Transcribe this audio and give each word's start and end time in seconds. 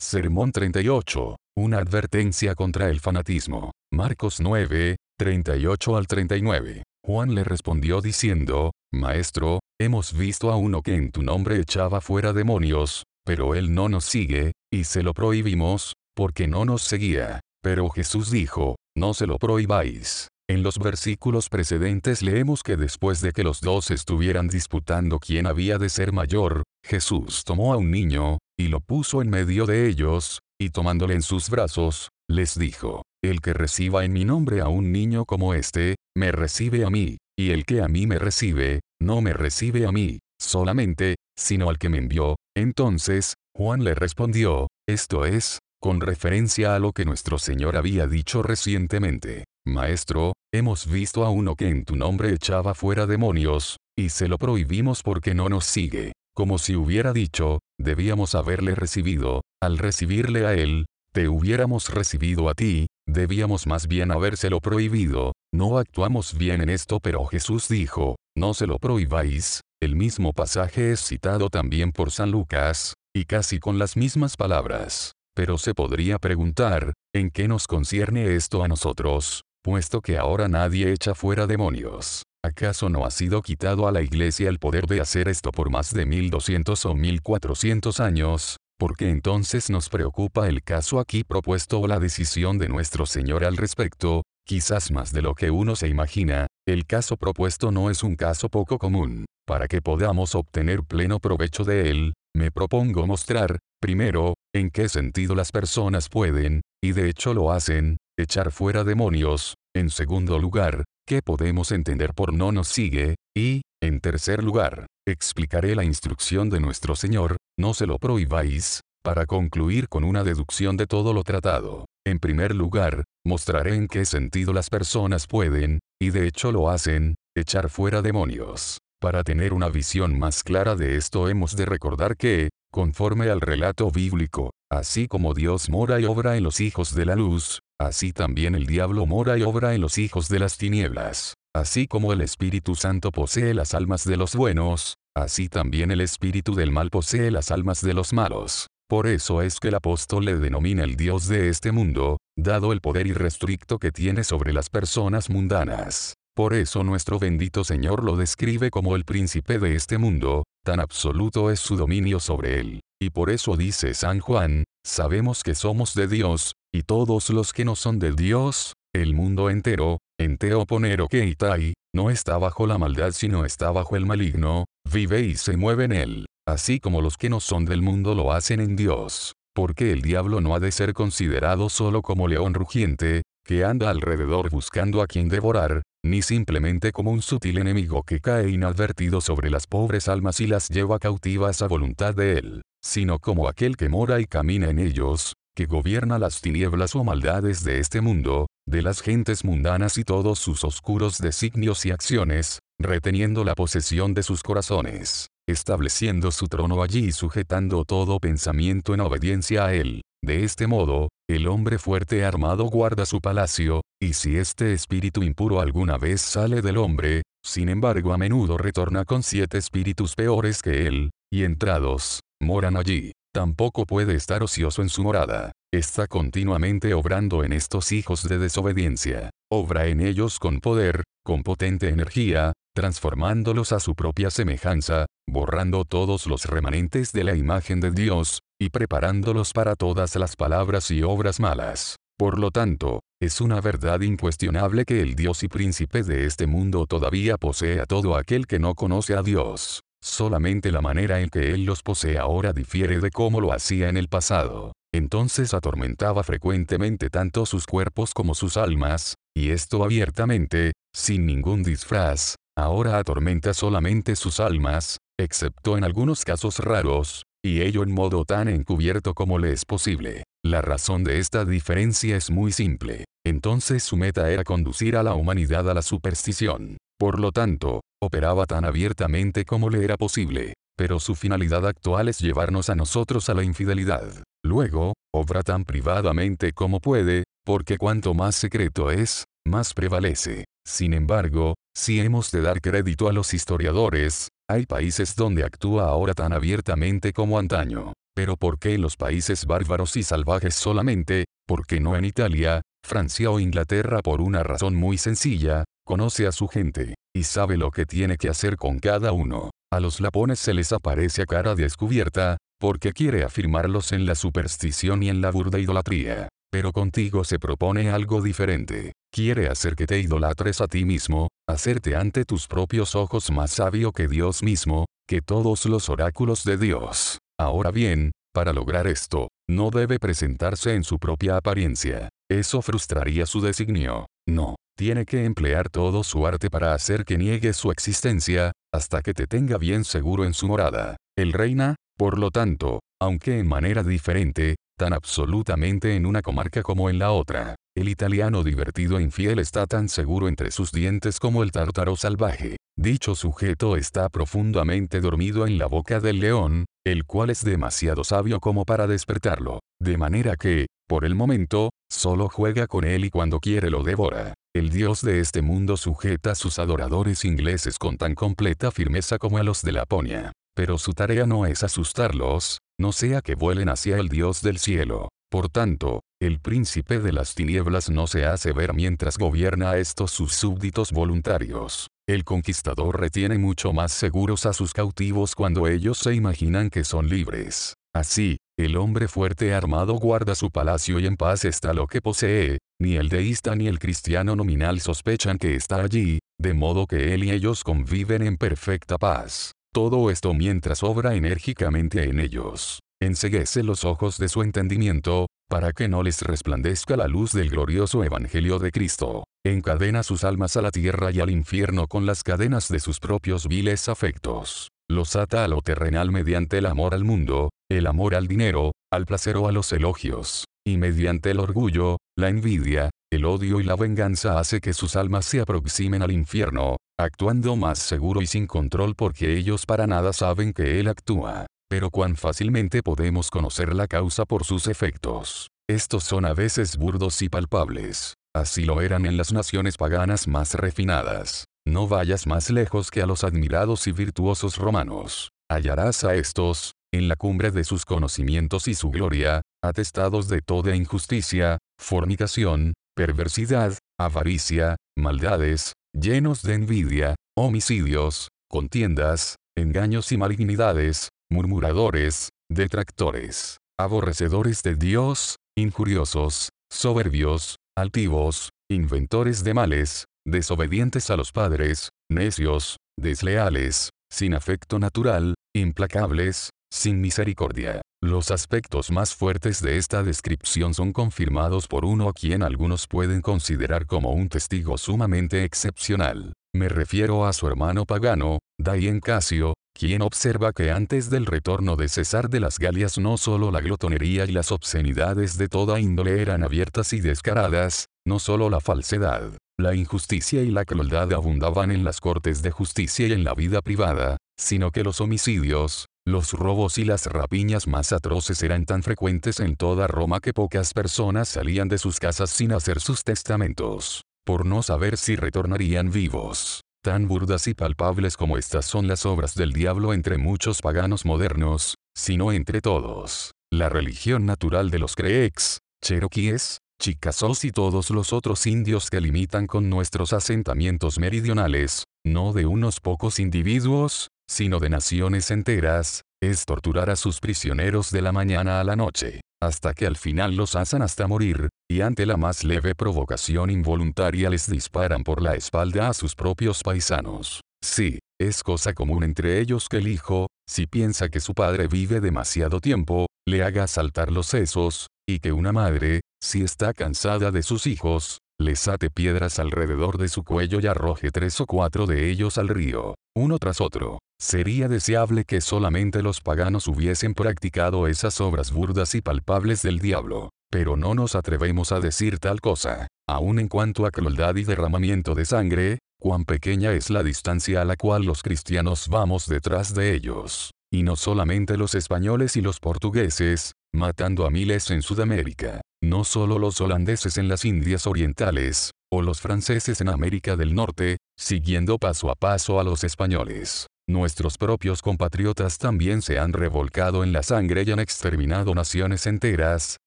Sermón 0.00 0.52
38. 0.52 1.36
Una 1.56 1.78
advertencia 1.78 2.54
contra 2.54 2.88
el 2.88 3.00
fanatismo. 3.00 3.72
Marcos 3.92 4.40
9, 4.40 4.94
38 5.18 5.96
al 5.96 6.06
39. 6.06 6.84
Juan 7.04 7.34
le 7.34 7.42
respondió 7.42 8.00
diciendo, 8.00 8.70
Maestro, 8.92 9.58
hemos 9.80 10.16
visto 10.16 10.52
a 10.52 10.56
uno 10.56 10.82
que 10.82 10.94
en 10.94 11.10
tu 11.10 11.22
nombre 11.22 11.58
echaba 11.58 12.00
fuera 12.00 12.32
demonios, 12.32 13.04
pero 13.26 13.56
él 13.56 13.74
no 13.74 13.88
nos 13.88 14.04
sigue, 14.04 14.52
y 14.72 14.84
se 14.84 15.02
lo 15.02 15.14
prohibimos, 15.14 15.94
porque 16.14 16.46
no 16.46 16.64
nos 16.64 16.82
seguía. 16.82 17.40
Pero 17.60 17.88
Jesús 17.90 18.30
dijo, 18.30 18.76
No 18.96 19.14
se 19.14 19.26
lo 19.26 19.38
prohibáis. 19.38 20.28
En 20.48 20.62
los 20.62 20.78
versículos 20.78 21.48
precedentes 21.48 22.22
leemos 22.22 22.62
que 22.62 22.76
después 22.76 23.20
de 23.20 23.32
que 23.32 23.42
los 23.42 23.60
dos 23.60 23.90
estuvieran 23.90 24.46
disputando 24.46 25.18
quién 25.18 25.46
había 25.46 25.76
de 25.76 25.88
ser 25.88 26.12
mayor, 26.12 26.62
Jesús 26.86 27.42
tomó 27.44 27.74
a 27.74 27.76
un 27.76 27.90
niño, 27.90 28.38
y 28.58 28.68
lo 28.68 28.80
puso 28.80 29.22
en 29.22 29.30
medio 29.30 29.66
de 29.66 29.88
ellos, 29.88 30.40
y 30.60 30.70
tomándole 30.70 31.14
en 31.14 31.22
sus 31.22 31.48
brazos, 31.48 32.10
les 32.28 32.58
dijo, 32.58 33.02
El 33.22 33.40
que 33.40 33.52
reciba 33.52 34.04
en 34.04 34.12
mi 34.12 34.24
nombre 34.24 34.60
a 34.60 34.68
un 34.68 34.90
niño 34.90 35.24
como 35.24 35.54
este, 35.54 35.94
me 36.16 36.32
recibe 36.32 36.84
a 36.84 36.90
mí, 36.90 37.18
y 37.38 37.50
el 37.52 37.64
que 37.64 37.80
a 37.80 37.88
mí 37.88 38.06
me 38.06 38.18
recibe, 38.18 38.80
no 39.00 39.20
me 39.20 39.32
recibe 39.32 39.86
a 39.86 39.92
mí, 39.92 40.18
solamente, 40.40 41.14
sino 41.38 41.70
al 41.70 41.78
que 41.78 41.88
me 41.88 41.98
envió. 41.98 42.36
Entonces, 42.56 43.34
Juan 43.56 43.84
le 43.84 43.94
respondió, 43.94 44.66
esto 44.88 45.24
es, 45.24 45.60
con 45.80 46.00
referencia 46.00 46.74
a 46.74 46.80
lo 46.80 46.92
que 46.92 47.04
nuestro 47.04 47.38
Señor 47.38 47.76
había 47.76 48.08
dicho 48.08 48.42
recientemente. 48.42 49.44
Maestro, 49.64 50.32
hemos 50.52 50.90
visto 50.90 51.24
a 51.24 51.30
uno 51.30 51.54
que 51.54 51.68
en 51.68 51.84
tu 51.84 51.94
nombre 51.94 52.32
echaba 52.32 52.74
fuera 52.74 53.06
demonios, 53.06 53.76
y 53.96 54.08
se 54.08 54.26
lo 54.26 54.38
prohibimos 54.38 55.02
porque 55.02 55.34
no 55.34 55.48
nos 55.48 55.64
sigue. 55.64 56.12
Como 56.38 56.58
si 56.58 56.76
hubiera 56.76 57.12
dicho, 57.12 57.58
debíamos 57.80 58.36
haberle 58.36 58.76
recibido, 58.76 59.40
al 59.60 59.76
recibirle 59.76 60.46
a 60.46 60.54
él, 60.54 60.86
te 61.12 61.28
hubiéramos 61.28 61.92
recibido 61.92 62.48
a 62.48 62.54
ti, 62.54 62.86
debíamos 63.08 63.66
más 63.66 63.88
bien 63.88 64.12
habérselo 64.12 64.60
prohibido, 64.60 65.32
no 65.52 65.78
actuamos 65.78 66.38
bien 66.38 66.60
en 66.60 66.68
esto 66.68 67.00
pero 67.00 67.24
Jesús 67.24 67.66
dijo, 67.66 68.14
no 68.36 68.54
se 68.54 68.68
lo 68.68 68.78
prohibáis, 68.78 69.62
el 69.82 69.96
mismo 69.96 70.32
pasaje 70.32 70.92
es 70.92 71.00
citado 71.00 71.50
también 71.50 71.90
por 71.90 72.12
San 72.12 72.30
Lucas, 72.30 72.94
y 73.12 73.24
casi 73.24 73.58
con 73.58 73.80
las 73.80 73.96
mismas 73.96 74.36
palabras. 74.36 75.14
Pero 75.34 75.58
se 75.58 75.74
podría 75.74 76.20
preguntar, 76.20 76.92
¿en 77.12 77.30
qué 77.30 77.48
nos 77.48 77.66
concierne 77.66 78.36
esto 78.36 78.62
a 78.62 78.68
nosotros? 78.68 79.42
puesto 79.60 80.00
que 80.00 80.16
ahora 80.16 80.46
nadie 80.48 80.92
echa 80.92 81.16
fuera 81.16 81.48
demonios. 81.48 82.22
¿Acaso 82.44 82.88
no 82.88 83.04
ha 83.04 83.10
sido 83.10 83.42
quitado 83.42 83.88
a 83.88 83.92
la 83.92 84.00
iglesia 84.00 84.48
el 84.48 84.60
poder 84.60 84.86
de 84.86 85.00
hacer 85.00 85.26
esto 85.26 85.50
por 85.50 85.70
más 85.70 85.92
de 85.92 86.06
1200 86.06 86.86
o 86.86 86.94
1400 86.94 87.98
años? 87.98 88.58
¿Por 88.78 88.96
qué 88.96 89.10
entonces 89.10 89.70
nos 89.70 89.88
preocupa 89.88 90.48
el 90.48 90.62
caso 90.62 91.00
aquí 91.00 91.24
propuesto 91.24 91.80
o 91.80 91.88
la 91.88 91.98
decisión 91.98 92.58
de 92.58 92.68
nuestro 92.68 93.06
Señor 93.06 93.44
al 93.44 93.56
respecto? 93.56 94.22
Quizás 94.46 94.92
más 94.92 95.12
de 95.12 95.22
lo 95.22 95.34
que 95.34 95.50
uno 95.50 95.74
se 95.74 95.88
imagina, 95.88 96.46
el 96.66 96.86
caso 96.86 97.16
propuesto 97.16 97.72
no 97.72 97.90
es 97.90 98.04
un 98.04 98.14
caso 98.14 98.48
poco 98.48 98.78
común. 98.78 99.24
Para 99.44 99.66
que 99.66 99.82
podamos 99.82 100.36
obtener 100.36 100.84
pleno 100.84 101.18
provecho 101.18 101.64
de 101.64 101.90
él, 101.90 102.14
me 102.36 102.52
propongo 102.52 103.04
mostrar, 103.08 103.58
primero, 103.80 104.34
en 104.54 104.70
qué 104.70 104.88
sentido 104.88 105.34
las 105.34 105.50
personas 105.50 106.08
pueden, 106.08 106.60
y 106.82 106.92
de 106.92 107.08
hecho 107.08 107.34
lo 107.34 107.50
hacen, 107.50 107.96
echar 108.16 108.52
fuera 108.52 108.84
demonios, 108.84 109.54
en 109.74 109.90
segundo 109.90 110.38
lugar, 110.38 110.84
¿qué 111.08 111.22
podemos 111.22 111.72
entender 111.72 112.12
por 112.12 112.34
no 112.34 112.52
nos 112.52 112.68
sigue? 112.68 113.14
Y, 113.34 113.62
en 113.82 114.00
tercer 114.00 114.44
lugar, 114.44 114.86
explicaré 115.06 115.74
la 115.74 115.82
instrucción 115.82 116.50
de 116.50 116.60
nuestro 116.60 116.94
Señor, 116.96 117.38
no 117.58 117.72
se 117.72 117.86
lo 117.86 117.96
prohibáis, 117.96 118.82
para 119.02 119.24
concluir 119.24 119.88
con 119.88 120.04
una 120.04 120.22
deducción 120.22 120.76
de 120.76 120.86
todo 120.86 121.14
lo 121.14 121.24
tratado. 121.24 121.86
En 122.06 122.18
primer 122.18 122.54
lugar, 122.54 123.04
mostraré 123.24 123.74
en 123.74 123.88
qué 123.88 124.04
sentido 124.04 124.52
las 124.52 124.68
personas 124.68 125.26
pueden, 125.26 125.78
y 125.98 126.10
de 126.10 126.26
hecho 126.26 126.52
lo 126.52 126.68
hacen, 126.68 127.14
echar 127.34 127.70
fuera 127.70 128.02
demonios. 128.02 128.76
Para 129.00 129.24
tener 129.24 129.54
una 129.54 129.70
visión 129.70 130.18
más 130.18 130.42
clara 130.42 130.76
de 130.76 130.96
esto 130.96 131.30
hemos 131.30 131.56
de 131.56 131.64
recordar 131.64 132.18
que, 132.18 132.50
conforme 132.70 133.30
al 133.30 133.40
relato 133.40 133.90
bíblico, 133.90 134.50
así 134.70 135.08
como 135.08 135.32
Dios 135.32 135.70
mora 135.70 136.00
y 136.00 136.04
obra 136.04 136.36
en 136.36 136.42
los 136.42 136.60
hijos 136.60 136.94
de 136.94 137.06
la 137.06 137.16
luz, 137.16 137.60
Así 137.80 138.12
también 138.12 138.56
el 138.56 138.66
diablo 138.66 139.06
mora 139.06 139.38
y 139.38 139.42
obra 139.42 139.74
en 139.74 139.80
los 139.80 139.98
hijos 139.98 140.28
de 140.28 140.40
las 140.40 140.58
tinieblas. 140.58 141.34
Así 141.54 141.86
como 141.86 142.12
el 142.12 142.20
Espíritu 142.20 142.74
Santo 142.74 143.12
posee 143.12 143.54
las 143.54 143.72
almas 143.72 144.04
de 144.04 144.16
los 144.16 144.34
buenos, 144.34 144.96
así 145.16 145.48
también 145.48 145.92
el 145.92 146.00
Espíritu 146.00 146.56
del 146.56 146.72
mal 146.72 146.90
posee 146.90 147.30
las 147.30 147.52
almas 147.52 147.80
de 147.80 147.94
los 147.94 148.12
malos. 148.12 148.66
Por 148.88 149.06
eso 149.06 149.42
es 149.42 149.60
que 149.60 149.68
el 149.68 149.76
apóstol 149.76 150.24
le 150.24 150.36
denomina 150.36 150.82
el 150.82 150.96
Dios 150.96 151.28
de 151.28 151.50
este 151.50 151.70
mundo, 151.70 152.16
dado 152.36 152.72
el 152.72 152.80
poder 152.80 153.06
irrestricto 153.06 153.78
que 153.78 153.92
tiene 153.92 154.24
sobre 154.24 154.52
las 154.52 154.70
personas 154.70 155.30
mundanas. 155.30 156.14
Por 156.34 156.54
eso 156.54 156.84
nuestro 156.84 157.18
bendito 157.18 157.64
Señor 157.64 158.02
lo 158.02 158.16
describe 158.16 158.70
como 158.70 158.96
el 158.96 159.04
príncipe 159.04 159.58
de 159.58 159.74
este 159.76 159.98
mundo, 159.98 160.44
tan 160.64 160.80
absoluto 160.80 161.50
es 161.50 161.60
su 161.60 161.76
dominio 161.76 162.18
sobre 162.18 162.60
él. 162.60 162.80
Y 163.00 163.10
por 163.10 163.30
eso 163.30 163.56
dice 163.56 163.94
San 163.94 164.20
Juan, 164.20 164.64
sabemos 164.88 165.42
que 165.42 165.54
somos 165.54 165.94
de 165.94 166.08
Dios, 166.08 166.54
y 166.72 166.82
todos 166.82 167.30
los 167.30 167.52
que 167.52 167.64
no 167.64 167.76
son 167.76 167.98
de 167.98 168.12
Dios, 168.12 168.74
el 168.94 169.14
mundo 169.14 169.50
entero, 169.50 169.98
enteo 170.18 170.66
ponero 170.66 171.08
que 171.08 171.24
itai, 171.26 171.74
no 171.94 172.10
está 172.10 172.38
bajo 172.38 172.66
la 172.66 172.78
maldad 172.78 173.12
sino 173.12 173.44
está 173.44 173.70
bajo 173.70 173.96
el 173.96 174.06
maligno, 174.06 174.64
vive 174.90 175.20
y 175.20 175.36
se 175.36 175.56
mueve 175.56 175.84
en 175.84 175.92
él, 175.92 176.26
así 176.46 176.80
como 176.80 177.02
los 177.02 177.16
que 177.16 177.28
no 177.28 177.40
son 177.40 177.64
del 177.64 177.82
mundo 177.82 178.14
lo 178.14 178.32
hacen 178.32 178.60
en 178.60 178.76
Dios. 178.76 179.34
Porque 179.54 179.92
el 179.92 180.02
diablo 180.02 180.40
no 180.40 180.54
ha 180.54 180.60
de 180.60 180.72
ser 180.72 180.94
considerado 180.94 181.68
solo 181.68 182.00
como 182.00 182.28
león 182.28 182.54
rugiente, 182.54 183.22
que 183.44 183.64
anda 183.64 183.90
alrededor 183.90 184.50
buscando 184.50 185.02
a 185.02 185.06
quien 185.06 185.28
devorar, 185.28 185.82
ni 186.08 186.22
simplemente 186.22 186.92
como 186.92 187.10
un 187.10 187.22
sutil 187.22 187.58
enemigo 187.58 188.02
que 188.02 188.20
cae 188.20 188.50
inadvertido 188.50 189.20
sobre 189.20 189.50
las 189.50 189.66
pobres 189.66 190.08
almas 190.08 190.40
y 190.40 190.46
las 190.46 190.68
lleva 190.68 190.98
cautivas 190.98 191.62
a 191.62 191.68
voluntad 191.68 192.14
de 192.14 192.38
él, 192.38 192.62
sino 192.82 193.18
como 193.18 193.48
aquel 193.48 193.76
que 193.76 193.88
mora 193.88 194.20
y 194.20 194.26
camina 194.26 194.70
en 194.70 194.78
ellos, 194.78 195.34
que 195.54 195.66
gobierna 195.66 196.18
las 196.18 196.40
tinieblas 196.40 196.94
o 196.94 197.04
maldades 197.04 197.64
de 197.64 197.80
este 197.80 198.00
mundo, 198.00 198.46
de 198.66 198.82
las 198.82 199.00
gentes 199.00 199.44
mundanas 199.44 199.98
y 199.98 200.04
todos 200.04 200.38
sus 200.38 200.64
oscuros 200.64 201.18
designios 201.18 201.84
y 201.84 201.90
acciones, 201.90 202.60
reteniendo 202.78 203.44
la 203.44 203.54
posesión 203.54 204.14
de 204.14 204.22
sus 204.22 204.42
corazones, 204.42 205.28
estableciendo 205.48 206.30
su 206.30 206.46
trono 206.46 206.82
allí 206.82 207.06
y 207.06 207.12
sujetando 207.12 207.84
todo 207.84 208.20
pensamiento 208.20 208.94
en 208.94 209.00
obediencia 209.00 209.66
a 209.66 209.74
él. 209.74 210.02
De 210.22 210.44
este 210.44 210.66
modo, 210.66 211.08
el 211.28 211.46
hombre 211.46 211.78
fuerte 211.78 212.24
armado 212.24 212.64
guarda 212.64 213.06
su 213.06 213.20
palacio, 213.20 213.82
y 214.00 214.14
si 214.14 214.36
este 214.36 214.72
espíritu 214.72 215.22
impuro 215.22 215.60
alguna 215.60 215.96
vez 215.96 216.20
sale 216.20 216.62
del 216.62 216.78
hombre, 216.78 217.22
sin 217.44 217.68
embargo 217.68 218.12
a 218.12 218.18
menudo 218.18 218.58
retorna 218.58 219.04
con 219.04 219.22
siete 219.22 219.58
espíritus 219.58 220.14
peores 220.14 220.62
que 220.62 220.86
él, 220.86 221.10
y 221.32 221.44
entrados, 221.44 222.20
moran 222.40 222.76
allí 222.76 223.12
tampoco 223.38 223.86
puede 223.86 224.16
estar 224.16 224.42
ocioso 224.42 224.82
en 224.82 224.88
su 224.88 225.04
morada. 225.04 225.52
Está 225.72 226.08
continuamente 226.08 226.92
obrando 226.92 227.44
en 227.44 227.52
estos 227.52 227.92
hijos 227.92 228.28
de 228.28 228.36
desobediencia. 228.36 229.30
Obra 229.48 229.86
en 229.86 230.00
ellos 230.00 230.40
con 230.40 230.58
poder, 230.58 231.04
con 231.24 231.44
potente 231.44 231.88
energía, 231.88 232.52
transformándolos 232.78 233.72
a 233.72 233.80
su 233.80 233.96
propia 233.96 234.30
semejanza, 234.30 235.06
borrando 235.28 235.84
todos 235.84 236.28
los 236.28 236.44
remanentes 236.44 237.12
de 237.12 237.24
la 237.24 237.34
imagen 237.34 237.80
de 237.80 237.90
Dios, 237.90 238.38
y 238.56 238.70
preparándolos 238.70 239.52
para 239.52 239.74
todas 239.74 240.14
las 240.14 240.36
palabras 240.36 240.92
y 240.92 241.02
obras 241.02 241.40
malas. 241.40 241.96
Por 242.16 242.38
lo 242.38 242.52
tanto, 242.52 243.00
es 243.20 243.40
una 243.40 243.60
verdad 243.60 244.02
incuestionable 244.02 244.84
que 244.84 245.00
el 245.00 245.16
Dios 245.16 245.42
y 245.42 245.48
príncipe 245.48 246.04
de 246.04 246.24
este 246.24 246.46
mundo 246.46 246.86
todavía 246.86 247.36
posee 247.36 247.80
a 247.80 247.86
todo 247.86 248.16
aquel 248.16 248.46
que 248.46 248.60
no 248.60 248.76
conoce 248.76 249.14
a 249.14 249.22
Dios. 249.22 249.80
Solamente 250.00 250.70
la 250.70 250.80
manera 250.80 251.20
en 251.20 251.30
que 251.30 251.50
él 251.54 251.64
los 251.64 251.82
posee 251.82 252.16
ahora 252.16 252.52
difiere 252.52 253.00
de 253.00 253.10
cómo 253.10 253.40
lo 253.40 253.52
hacía 253.52 253.88
en 253.88 253.96
el 253.96 254.06
pasado. 254.06 254.70
Entonces 254.94 255.52
atormentaba 255.52 256.22
frecuentemente 256.22 257.10
tanto 257.10 257.44
sus 257.44 257.66
cuerpos 257.66 258.14
como 258.14 258.36
sus 258.36 258.56
almas, 258.56 259.14
y 259.36 259.50
esto 259.50 259.82
abiertamente, 259.82 260.74
sin 260.94 261.26
ningún 261.26 261.62
disfraz, 261.62 262.36
ahora 262.58 262.98
atormenta 262.98 263.54
solamente 263.54 264.16
sus 264.16 264.40
almas, 264.40 264.98
excepto 265.18 265.76
en 265.78 265.84
algunos 265.84 266.24
casos 266.24 266.58
raros, 266.58 267.22
y 267.44 267.62
ello 267.62 267.82
en 267.82 267.92
modo 267.92 268.24
tan 268.24 268.48
encubierto 268.48 269.14
como 269.14 269.38
le 269.38 269.52
es 269.52 269.64
posible. 269.64 270.24
La 270.44 270.60
razón 270.60 271.04
de 271.04 271.18
esta 271.18 271.44
diferencia 271.44 272.16
es 272.16 272.30
muy 272.30 272.52
simple. 272.52 273.04
Entonces 273.24 273.82
su 273.82 273.96
meta 273.96 274.30
era 274.30 274.44
conducir 274.44 274.96
a 274.96 275.02
la 275.02 275.14
humanidad 275.14 275.68
a 275.70 275.74
la 275.74 275.82
superstición. 275.82 276.78
Por 276.98 277.20
lo 277.20 277.30
tanto, 277.30 277.80
operaba 278.02 278.46
tan 278.46 278.64
abiertamente 278.64 279.44
como 279.44 279.70
le 279.70 279.84
era 279.84 279.96
posible, 279.96 280.54
pero 280.76 280.98
su 280.98 281.14
finalidad 281.14 281.66
actual 281.66 282.08
es 282.08 282.18
llevarnos 282.18 282.70
a 282.70 282.74
nosotros 282.74 283.28
a 283.28 283.34
la 283.34 283.44
infidelidad. 283.44 284.04
Luego, 284.44 284.94
obra 285.14 285.42
tan 285.42 285.64
privadamente 285.64 286.52
como 286.52 286.80
puede, 286.80 287.24
porque 287.44 287.78
cuanto 287.78 288.14
más 288.14 288.34
secreto 288.34 288.90
es, 288.90 289.24
más 289.46 289.74
prevalece. 289.74 290.44
Sin 290.68 290.92
embargo, 290.92 291.54
si 291.74 291.98
hemos 291.98 292.30
de 292.30 292.42
dar 292.42 292.60
crédito 292.60 293.08
a 293.08 293.12
los 293.14 293.32
historiadores, 293.32 294.28
hay 294.50 294.66
países 294.66 295.16
donde 295.16 295.42
actúa 295.42 295.88
ahora 295.88 296.12
tan 296.12 296.34
abiertamente 296.34 297.14
como 297.14 297.38
antaño. 297.38 297.94
Pero 298.14 298.36
¿por 298.36 298.58
qué 298.58 298.76
los 298.76 298.96
países 298.96 299.46
bárbaros 299.46 299.96
y 299.96 300.02
salvajes 300.02 300.54
solamente? 300.54 301.24
¿Por 301.46 301.66
qué 301.66 301.80
no 301.80 301.96
en 301.96 302.04
Italia, 302.04 302.60
Francia 302.86 303.30
o 303.30 303.40
Inglaterra 303.40 304.02
por 304.02 304.20
una 304.20 304.42
razón 304.42 304.74
muy 304.74 304.98
sencilla? 304.98 305.64
Conoce 305.86 306.26
a 306.26 306.32
su 306.32 306.48
gente, 306.48 306.96
y 307.16 307.24
sabe 307.24 307.56
lo 307.56 307.70
que 307.70 307.86
tiene 307.86 308.18
que 308.18 308.28
hacer 308.28 308.58
con 308.58 308.78
cada 308.78 309.12
uno. 309.12 309.50
A 309.72 309.80
los 309.80 310.00
lapones 310.00 310.38
se 310.38 310.52
les 310.52 310.70
aparece 310.72 311.22
a 311.22 311.26
cara 311.26 311.54
descubierta, 311.54 312.36
porque 312.60 312.92
quiere 312.92 313.24
afirmarlos 313.24 313.92
en 313.92 314.04
la 314.04 314.14
superstición 314.14 315.02
y 315.02 315.08
en 315.08 315.22
la 315.22 315.30
burda 315.30 315.58
idolatría. 315.58 316.28
Pero 316.50 316.72
contigo 316.72 317.24
se 317.24 317.38
propone 317.38 317.90
algo 317.90 318.22
diferente. 318.22 318.92
Quiere 319.12 319.48
hacer 319.48 319.76
que 319.76 319.86
te 319.86 319.98
idolatres 320.00 320.60
a 320.60 320.66
ti 320.66 320.84
mismo, 320.84 321.28
hacerte 321.48 321.96
ante 321.96 322.24
tus 322.24 322.46
propios 322.46 322.94
ojos 322.94 323.30
más 323.30 323.50
sabio 323.50 323.92
que 323.92 324.08
Dios 324.08 324.42
mismo, 324.42 324.86
que 325.06 325.20
todos 325.20 325.66
los 325.66 325.88
oráculos 325.88 326.44
de 326.44 326.56
Dios. 326.56 327.18
Ahora 327.38 327.70
bien, 327.70 328.12
para 328.34 328.52
lograr 328.52 328.86
esto, 328.86 329.28
no 329.48 329.70
debe 329.70 329.98
presentarse 329.98 330.74
en 330.74 330.84
su 330.84 330.98
propia 330.98 331.36
apariencia. 331.36 332.08
Eso 332.30 332.62
frustraría 332.62 333.26
su 333.26 333.40
designio. 333.40 334.06
No, 334.28 334.56
tiene 334.76 335.06
que 335.06 335.24
emplear 335.24 335.70
todo 335.70 336.04
su 336.04 336.26
arte 336.26 336.50
para 336.50 336.74
hacer 336.74 337.04
que 337.04 337.18
niegue 337.18 337.52
su 337.52 337.70
existencia, 337.70 338.52
hasta 338.72 339.00
que 339.02 339.14
te 339.14 339.26
tenga 339.26 339.58
bien 339.58 339.84
seguro 339.84 340.24
en 340.24 340.34
su 340.34 340.46
morada. 340.46 340.96
El 341.16 341.32
reina, 341.32 341.76
por 341.96 342.18
lo 342.18 342.30
tanto, 342.30 342.80
aunque 343.00 343.38
en 343.38 343.48
manera 343.48 343.82
diferente, 343.82 344.56
tan 344.78 344.94
absolutamente 344.94 345.94
en 345.96 346.06
una 346.06 346.22
comarca 346.22 346.62
como 346.62 346.88
en 346.88 346.98
la 346.98 347.10
otra. 347.10 347.56
El 347.76 347.88
italiano 347.88 348.42
divertido 348.42 348.98
e 348.98 349.02
infiel 349.02 349.38
está 349.38 349.66
tan 349.66 349.90
seguro 349.90 350.28
entre 350.28 350.50
sus 350.50 350.72
dientes 350.72 351.20
como 351.20 351.42
el 351.42 351.52
tártaro 351.52 351.96
salvaje. 351.96 352.56
Dicho 352.76 353.14
sujeto 353.14 353.76
está 353.76 354.08
profundamente 354.08 355.00
dormido 355.00 355.46
en 355.46 355.58
la 355.58 355.66
boca 355.66 356.00
del 356.00 356.20
león, 356.20 356.64
el 356.86 357.04
cual 357.04 357.30
es 357.30 357.44
demasiado 357.44 358.04
sabio 358.04 358.40
como 358.40 358.64
para 358.64 358.86
despertarlo. 358.86 359.60
De 359.80 359.98
manera 359.98 360.36
que, 360.36 360.66
por 360.88 361.04
el 361.04 361.14
momento, 361.14 361.70
solo 361.90 362.28
juega 362.28 362.66
con 362.66 362.84
él 362.84 363.04
y 363.04 363.10
cuando 363.10 363.40
quiere 363.40 363.68
lo 363.68 363.82
devora. 363.82 364.34
El 364.54 364.70
dios 364.70 365.02
de 365.02 365.20
este 365.20 365.42
mundo 365.42 365.76
sujeta 365.76 366.32
a 366.32 366.34
sus 366.34 366.58
adoradores 366.58 367.24
ingleses 367.24 367.78
con 367.78 367.96
tan 367.96 368.14
completa 368.14 368.70
firmeza 368.70 369.18
como 369.18 369.38
a 369.38 369.42
los 369.42 369.62
de 369.62 369.72
Laponia. 369.72 370.32
Pero 370.56 370.78
su 370.78 370.94
tarea 370.94 371.26
no 371.26 371.46
es 371.46 371.62
asustarlos, 371.62 372.57
no 372.78 372.92
sea 372.92 373.20
que 373.20 373.34
vuelen 373.34 373.68
hacia 373.68 373.96
el 373.96 374.08
dios 374.08 374.40
del 374.40 374.58
cielo. 374.58 375.08
Por 375.30 375.50
tanto, 375.50 376.00
el 376.20 376.40
príncipe 376.40 377.00
de 377.00 377.12
las 377.12 377.34
tinieblas 377.34 377.90
no 377.90 378.06
se 378.06 378.24
hace 378.24 378.52
ver 378.52 378.72
mientras 378.72 379.18
gobierna 379.18 379.72
a 379.72 379.78
estos 379.78 380.10
sus 380.10 380.32
súbditos 380.32 380.92
voluntarios. 380.92 381.88
El 382.08 382.24
conquistador 382.24 382.98
retiene 382.98 383.36
mucho 383.36 383.74
más 383.74 383.92
seguros 383.92 384.46
a 384.46 384.54
sus 384.54 384.72
cautivos 384.72 385.34
cuando 385.34 385.66
ellos 385.66 385.98
se 385.98 386.14
imaginan 386.14 386.70
que 386.70 386.84
son 386.84 387.08
libres. 387.08 387.74
Así, 387.94 388.38
el 388.58 388.76
hombre 388.76 389.08
fuerte 389.08 389.52
armado 389.52 389.94
guarda 389.94 390.34
su 390.34 390.50
palacio 390.50 390.98
y 390.98 391.06
en 391.06 391.16
paz 391.16 391.44
está 391.44 391.74
lo 391.74 391.86
que 391.86 392.00
posee, 392.00 392.58
ni 392.80 392.96
el 392.96 393.08
deísta 393.08 393.54
ni 393.54 393.66
el 393.66 393.78
cristiano 393.78 394.34
nominal 394.36 394.80
sospechan 394.80 395.36
que 395.36 395.56
está 395.56 395.82
allí, 395.82 396.20
de 396.38 396.54
modo 396.54 396.86
que 396.86 397.12
él 397.12 397.24
y 397.24 397.32
ellos 397.32 397.64
conviven 397.64 398.22
en 398.22 398.36
perfecta 398.36 398.96
paz. 398.96 399.52
Todo 399.72 400.10
esto 400.10 400.34
mientras 400.34 400.82
obra 400.82 401.14
enérgicamente 401.14 402.04
en 402.04 402.20
ellos. 402.20 402.80
Enseguece 403.00 403.62
los 403.62 403.84
ojos 403.84 404.18
de 404.18 404.28
su 404.28 404.42
entendimiento, 404.42 405.26
para 405.48 405.72
que 405.72 405.88
no 405.88 406.02
les 406.02 406.22
resplandezca 406.22 406.96
la 406.96 407.06
luz 407.06 407.32
del 407.32 407.50
glorioso 407.50 408.02
Evangelio 408.02 408.58
de 408.58 408.72
Cristo. 408.72 409.24
Encadena 409.44 410.02
sus 410.02 410.24
almas 410.24 410.56
a 410.56 410.62
la 410.62 410.70
tierra 410.70 411.10
y 411.12 411.20
al 411.20 411.30
infierno 411.30 411.86
con 411.86 412.06
las 412.06 412.22
cadenas 412.22 412.68
de 412.68 412.80
sus 412.80 412.98
propios 412.98 413.46
viles 413.46 413.88
afectos. 413.88 414.68
Los 414.90 415.16
ata 415.16 415.44
a 415.44 415.48
lo 415.48 415.60
terrenal 415.60 416.10
mediante 416.10 416.58
el 416.58 416.66
amor 416.66 416.94
al 416.94 417.04
mundo, 417.04 417.50
el 417.70 417.86
amor 417.86 418.14
al 418.14 418.26
dinero, 418.26 418.72
al 418.90 419.06
placer 419.06 419.36
o 419.36 419.46
a 419.46 419.52
los 419.52 419.72
elogios, 419.72 420.44
y 420.72 420.76
mediante 420.76 421.30
el 421.30 421.40
orgullo, 421.40 421.98
la 422.16 422.28
envidia, 422.28 422.90
el 423.10 423.24
odio 423.24 423.60
y 423.60 423.64
la 423.64 423.76
venganza 423.76 424.38
hace 424.38 424.60
que 424.60 424.74
sus 424.74 424.96
almas 424.96 425.24
se 425.24 425.40
aproximen 425.40 426.02
al 426.02 426.12
infierno, 426.12 426.76
actuando 426.98 427.56
más 427.56 427.78
seguro 427.78 428.20
y 428.20 428.26
sin 428.26 428.46
control 428.46 428.94
porque 428.94 429.36
ellos 429.36 429.64
para 429.66 429.86
nada 429.86 430.12
saben 430.12 430.52
que 430.52 430.78
él 430.78 430.88
actúa. 430.88 431.46
Pero 431.70 431.90
cuán 431.90 432.16
fácilmente 432.16 432.82
podemos 432.82 433.30
conocer 433.30 433.74
la 433.74 433.86
causa 433.86 434.24
por 434.24 434.44
sus 434.44 434.68
efectos. 434.68 435.48
Estos 435.68 436.04
son 436.04 436.24
a 436.24 436.34
veces 436.34 436.76
burdos 436.76 437.20
y 437.22 437.28
palpables. 437.28 438.14
Así 438.34 438.64
lo 438.64 438.80
eran 438.80 439.04
en 439.04 439.16
las 439.16 439.32
naciones 439.32 439.76
paganas 439.76 440.28
más 440.28 440.54
refinadas. 440.54 441.44
No 441.66 441.88
vayas 441.88 442.26
más 442.26 442.50
lejos 442.50 442.90
que 442.90 443.02
a 443.02 443.06
los 443.06 443.24
admirados 443.24 443.86
y 443.86 443.92
virtuosos 443.92 444.56
romanos. 444.56 445.30
Hallarás 445.50 446.04
a 446.04 446.14
estos, 446.14 446.72
en 446.92 447.08
la 447.08 447.16
cumbre 447.16 447.50
de 447.50 447.64
sus 447.64 447.84
conocimientos 447.84 448.68
y 448.68 448.74
su 448.74 448.90
gloria, 448.90 449.42
atestados 449.62 450.28
de 450.28 450.40
toda 450.40 450.74
injusticia, 450.74 451.58
fornicación, 451.78 452.74
perversidad, 452.96 453.78
avaricia, 453.98 454.76
maldades, 454.96 455.74
llenos 455.92 456.42
de 456.42 456.54
envidia, 456.54 457.14
homicidios, 457.36 458.28
contiendas, 458.50 459.36
engaños 459.56 460.10
y 460.12 460.16
malignidades, 460.16 461.10
murmuradores, 461.30 462.30
detractores, 462.50 463.58
aborrecedores 463.78 464.62
de 464.62 464.74
Dios, 464.74 465.36
injuriosos, 465.56 466.50
soberbios, 466.70 467.56
altivos, 467.76 468.50
inventores 468.70 469.44
de 469.44 469.54
males, 469.54 470.04
desobedientes 470.26 471.10
a 471.10 471.16
los 471.16 471.32
padres, 471.32 471.90
necios, 472.10 472.76
desleales, 472.98 473.90
sin 474.10 474.34
afecto 474.34 474.78
natural, 474.78 475.34
implacables, 475.54 476.50
sin 476.72 477.00
misericordia. 477.00 477.80
Los 478.00 478.30
aspectos 478.30 478.90
más 478.90 479.14
fuertes 479.14 479.60
de 479.60 479.76
esta 479.76 480.02
descripción 480.02 480.74
son 480.74 480.92
confirmados 480.92 481.66
por 481.66 481.84
uno 481.84 482.08
a 482.08 482.12
quien 482.12 482.42
algunos 482.42 482.86
pueden 482.86 483.22
considerar 483.22 483.86
como 483.86 484.12
un 484.12 484.28
testigo 484.28 484.78
sumamente 484.78 485.44
excepcional. 485.44 486.32
Me 486.54 486.68
refiero 486.68 487.26
a 487.26 487.32
su 487.32 487.46
hermano 487.46 487.84
pagano, 487.84 488.38
Daien 488.58 489.00
Casio, 489.00 489.54
quien 489.78 490.02
observa 490.02 490.52
que 490.52 490.70
antes 490.70 491.10
del 491.10 491.26
retorno 491.26 491.76
de 491.76 491.88
César 491.88 492.30
de 492.30 492.40
las 492.40 492.58
Galias 492.58 492.98
no 492.98 493.16
solo 493.16 493.50
la 493.50 493.60
glotonería 493.60 494.24
y 494.24 494.32
las 494.32 494.50
obscenidades 494.50 495.38
de 495.38 495.48
toda 495.48 495.78
índole 495.78 496.20
eran 496.22 496.42
abiertas 496.42 496.92
y 496.92 497.00
descaradas, 497.00 497.86
no 498.06 498.18
solo 498.18 498.50
la 498.50 498.60
falsedad, 498.60 499.32
la 499.60 499.74
injusticia 499.74 500.42
y 500.42 500.50
la 500.52 500.64
crueldad 500.64 501.12
abundaban 501.12 501.72
en 501.72 501.82
las 501.82 502.00
cortes 502.00 502.42
de 502.42 502.52
justicia 502.52 503.08
y 503.08 503.12
en 503.12 503.24
la 503.24 503.34
vida 503.34 503.60
privada, 503.60 504.16
sino 504.38 504.70
que 504.70 504.84
los 504.84 505.00
homicidios, 505.00 505.86
los 506.10 506.32
robos 506.32 506.78
y 506.78 506.84
las 506.84 507.06
rapiñas 507.06 507.66
más 507.66 507.92
atroces 507.92 508.42
eran 508.42 508.64
tan 508.64 508.82
frecuentes 508.82 509.40
en 509.40 509.56
toda 509.56 509.86
Roma 509.86 510.20
que 510.20 510.32
pocas 510.32 510.72
personas 510.72 511.28
salían 511.28 511.68
de 511.68 511.78
sus 511.78 512.00
casas 512.00 512.30
sin 512.30 512.52
hacer 512.52 512.80
sus 512.80 513.04
testamentos, 513.04 514.02
por 514.24 514.46
no 514.46 514.62
saber 514.62 514.96
si 514.96 515.16
retornarían 515.16 515.90
vivos. 515.90 516.62
Tan 516.82 517.08
burdas 517.08 517.46
y 517.48 517.54
palpables 517.54 518.16
como 518.16 518.38
estas 518.38 518.64
son 518.64 518.88
las 518.88 519.04
obras 519.04 519.34
del 519.34 519.52
diablo 519.52 519.92
entre 519.92 520.16
muchos 520.16 520.62
paganos 520.62 521.04
modernos, 521.04 521.74
sino 521.94 522.32
entre 522.32 522.60
todos. 522.60 523.32
La 523.50 523.68
religión 523.68 524.26
natural 524.26 524.70
de 524.70 524.78
los 524.78 524.94
Creeks, 524.94 525.58
Cherokees, 525.84 526.58
Chickasaws 526.80 527.44
y 527.44 527.50
todos 527.50 527.90
los 527.90 528.12
otros 528.12 528.46
indios 528.46 528.88
que 528.88 529.00
limitan 529.00 529.48
con 529.48 529.68
nuestros 529.68 530.12
asentamientos 530.12 531.00
meridionales, 531.00 531.84
no 532.06 532.32
de 532.32 532.46
unos 532.46 532.78
pocos 532.78 533.18
individuos, 533.18 534.08
sino 534.30 534.60
de 534.60 534.68
naciones 534.68 535.32
enteras, 535.32 536.02
es 536.22 536.44
torturar 536.44 536.88
a 536.88 536.96
sus 536.96 537.18
prisioneros 537.18 537.90
de 537.90 538.02
la 538.02 538.12
mañana 538.12 538.60
a 538.60 538.64
la 538.64 538.76
noche, 538.76 539.20
hasta 539.42 539.74
que 539.74 539.86
al 539.86 539.96
final 539.96 540.36
los 540.36 540.54
asan 540.54 540.82
hasta 540.82 541.08
morir, 541.08 541.48
y 541.68 541.80
ante 541.80 542.06
la 542.06 542.16
más 542.16 542.44
leve 542.44 542.76
provocación 542.76 543.50
involuntaria 543.50 544.30
les 544.30 544.48
disparan 544.48 545.02
por 545.02 545.20
la 545.20 545.34
espalda 545.34 545.88
a 545.88 545.94
sus 545.94 546.14
propios 546.14 546.62
paisanos. 546.62 547.40
Sí, 547.60 547.98
es 548.20 548.44
cosa 548.44 548.72
común 548.72 549.02
entre 549.02 549.40
ellos 549.40 549.68
que 549.68 549.78
el 549.78 549.88
hijo, 549.88 550.28
si 550.48 550.66
piensa 550.66 551.08
que 551.08 551.18
su 551.18 551.34
padre 551.34 551.66
vive 551.66 552.00
demasiado 552.00 552.60
tiempo, 552.60 553.06
le 553.26 553.42
haga 553.42 553.66
saltar 553.66 554.12
los 554.12 554.26
sesos, 554.26 554.86
y 555.08 555.20
que 555.20 555.32
una 555.32 555.52
madre, 555.52 556.02
si 556.22 556.42
está 556.42 556.74
cansada 556.74 557.30
de 557.30 557.42
sus 557.42 557.66
hijos, 557.66 558.18
les 558.38 558.68
ate 558.68 558.90
piedras 558.90 559.38
alrededor 559.38 559.96
de 559.96 560.08
su 560.08 560.22
cuello 560.22 560.60
y 560.60 560.66
arroje 560.66 561.10
tres 561.10 561.40
o 561.40 561.46
cuatro 561.46 561.86
de 561.86 562.10
ellos 562.10 562.36
al 562.36 562.48
río, 562.48 562.94
uno 563.16 563.38
tras 563.38 563.62
otro. 563.62 564.00
Sería 564.20 564.68
deseable 564.68 565.24
que 565.24 565.40
solamente 565.40 566.02
los 566.02 566.20
paganos 566.20 566.68
hubiesen 566.68 567.14
practicado 567.14 567.86
esas 567.86 568.20
obras 568.20 568.52
burdas 568.52 568.94
y 568.94 569.00
palpables 569.00 569.62
del 569.62 569.78
diablo, 569.78 570.28
pero 570.50 570.76
no 570.76 570.94
nos 570.94 571.14
atrevemos 571.14 571.72
a 571.72 571.80
decir 571.80 572.18
tal 572.18 572.42
cosa. 572.42 572.86
Aun 573.08 573.38
en 573.38 573.48
cuanto 573.48 573.86
a 573.86 573.90
crueldad 573.90 574.36
y 574.36 574.44
derramamiento 574.44 575.14
de 575.14 575.24
sangre, 575.24 575.78
cuán 575.98 576.26
pequeña 576.26 576.72
es 576.72 576.90
la 576.90 577.02
distancia 577.02 577.62
a 577.62 577.64
la 577.64 577.76
cual 577.76 578.04
los 578.04 578.22
cristianos 578.22 578.88
vamos 578.88 579.26
detrás 579.26 579.74
de 579.74 579.94
ellos. 579.94 580.50
Y 580.70 580.82
no 580.82 580.96
solamente 580.96 581.56
los 581.56 581.74
españoles 581.74 582.36
y 582.36 582.42
los 582.42 582.60
portugueses, 582.60 583.52
matando 583.74 584.26
a 584.26 584.30
miles 584.30 584.70
en 584.70 584.82
Sudamérica, 584.82 585.60
no 585.82 586.04
solo 586.04 586.38
los 586.38 586.60
holandeses 586.60 587.18
en 587.18 587.28
las 587.28 587.44
Indias 587.44 587.86
Orientales, 587.86 588.72
o 588.90 589.02
los 589.02 589.20
franceses 589.20 589.80
en 589.80 589.88
América 589.88 590.36
del 590.36 590.54
Norte, 590.54 590.96
siguiendo 591.18 591.78
paso 591.78 592.10
a 592.10 592.14
paso 592.14 592.58
a 592.58 592.64
los 592.64 592.84
españoles. 592.84 593.66
nuestros 593.88 594.36
propios 594.36 594.82
compatriotas 594.82 595.56
también 595.56 596.02
se 596.02 596.18
han 596.18 596.34
revolcado 596.34 597.04
en 597.04 597.12
la 597.12 597.22
sangre 597.22 597.62
y 597.66 597.70
han 597.70 597.78
exterminado 597.78 598.54
naciones 598.54 599.06
enteras, 599.06 599.78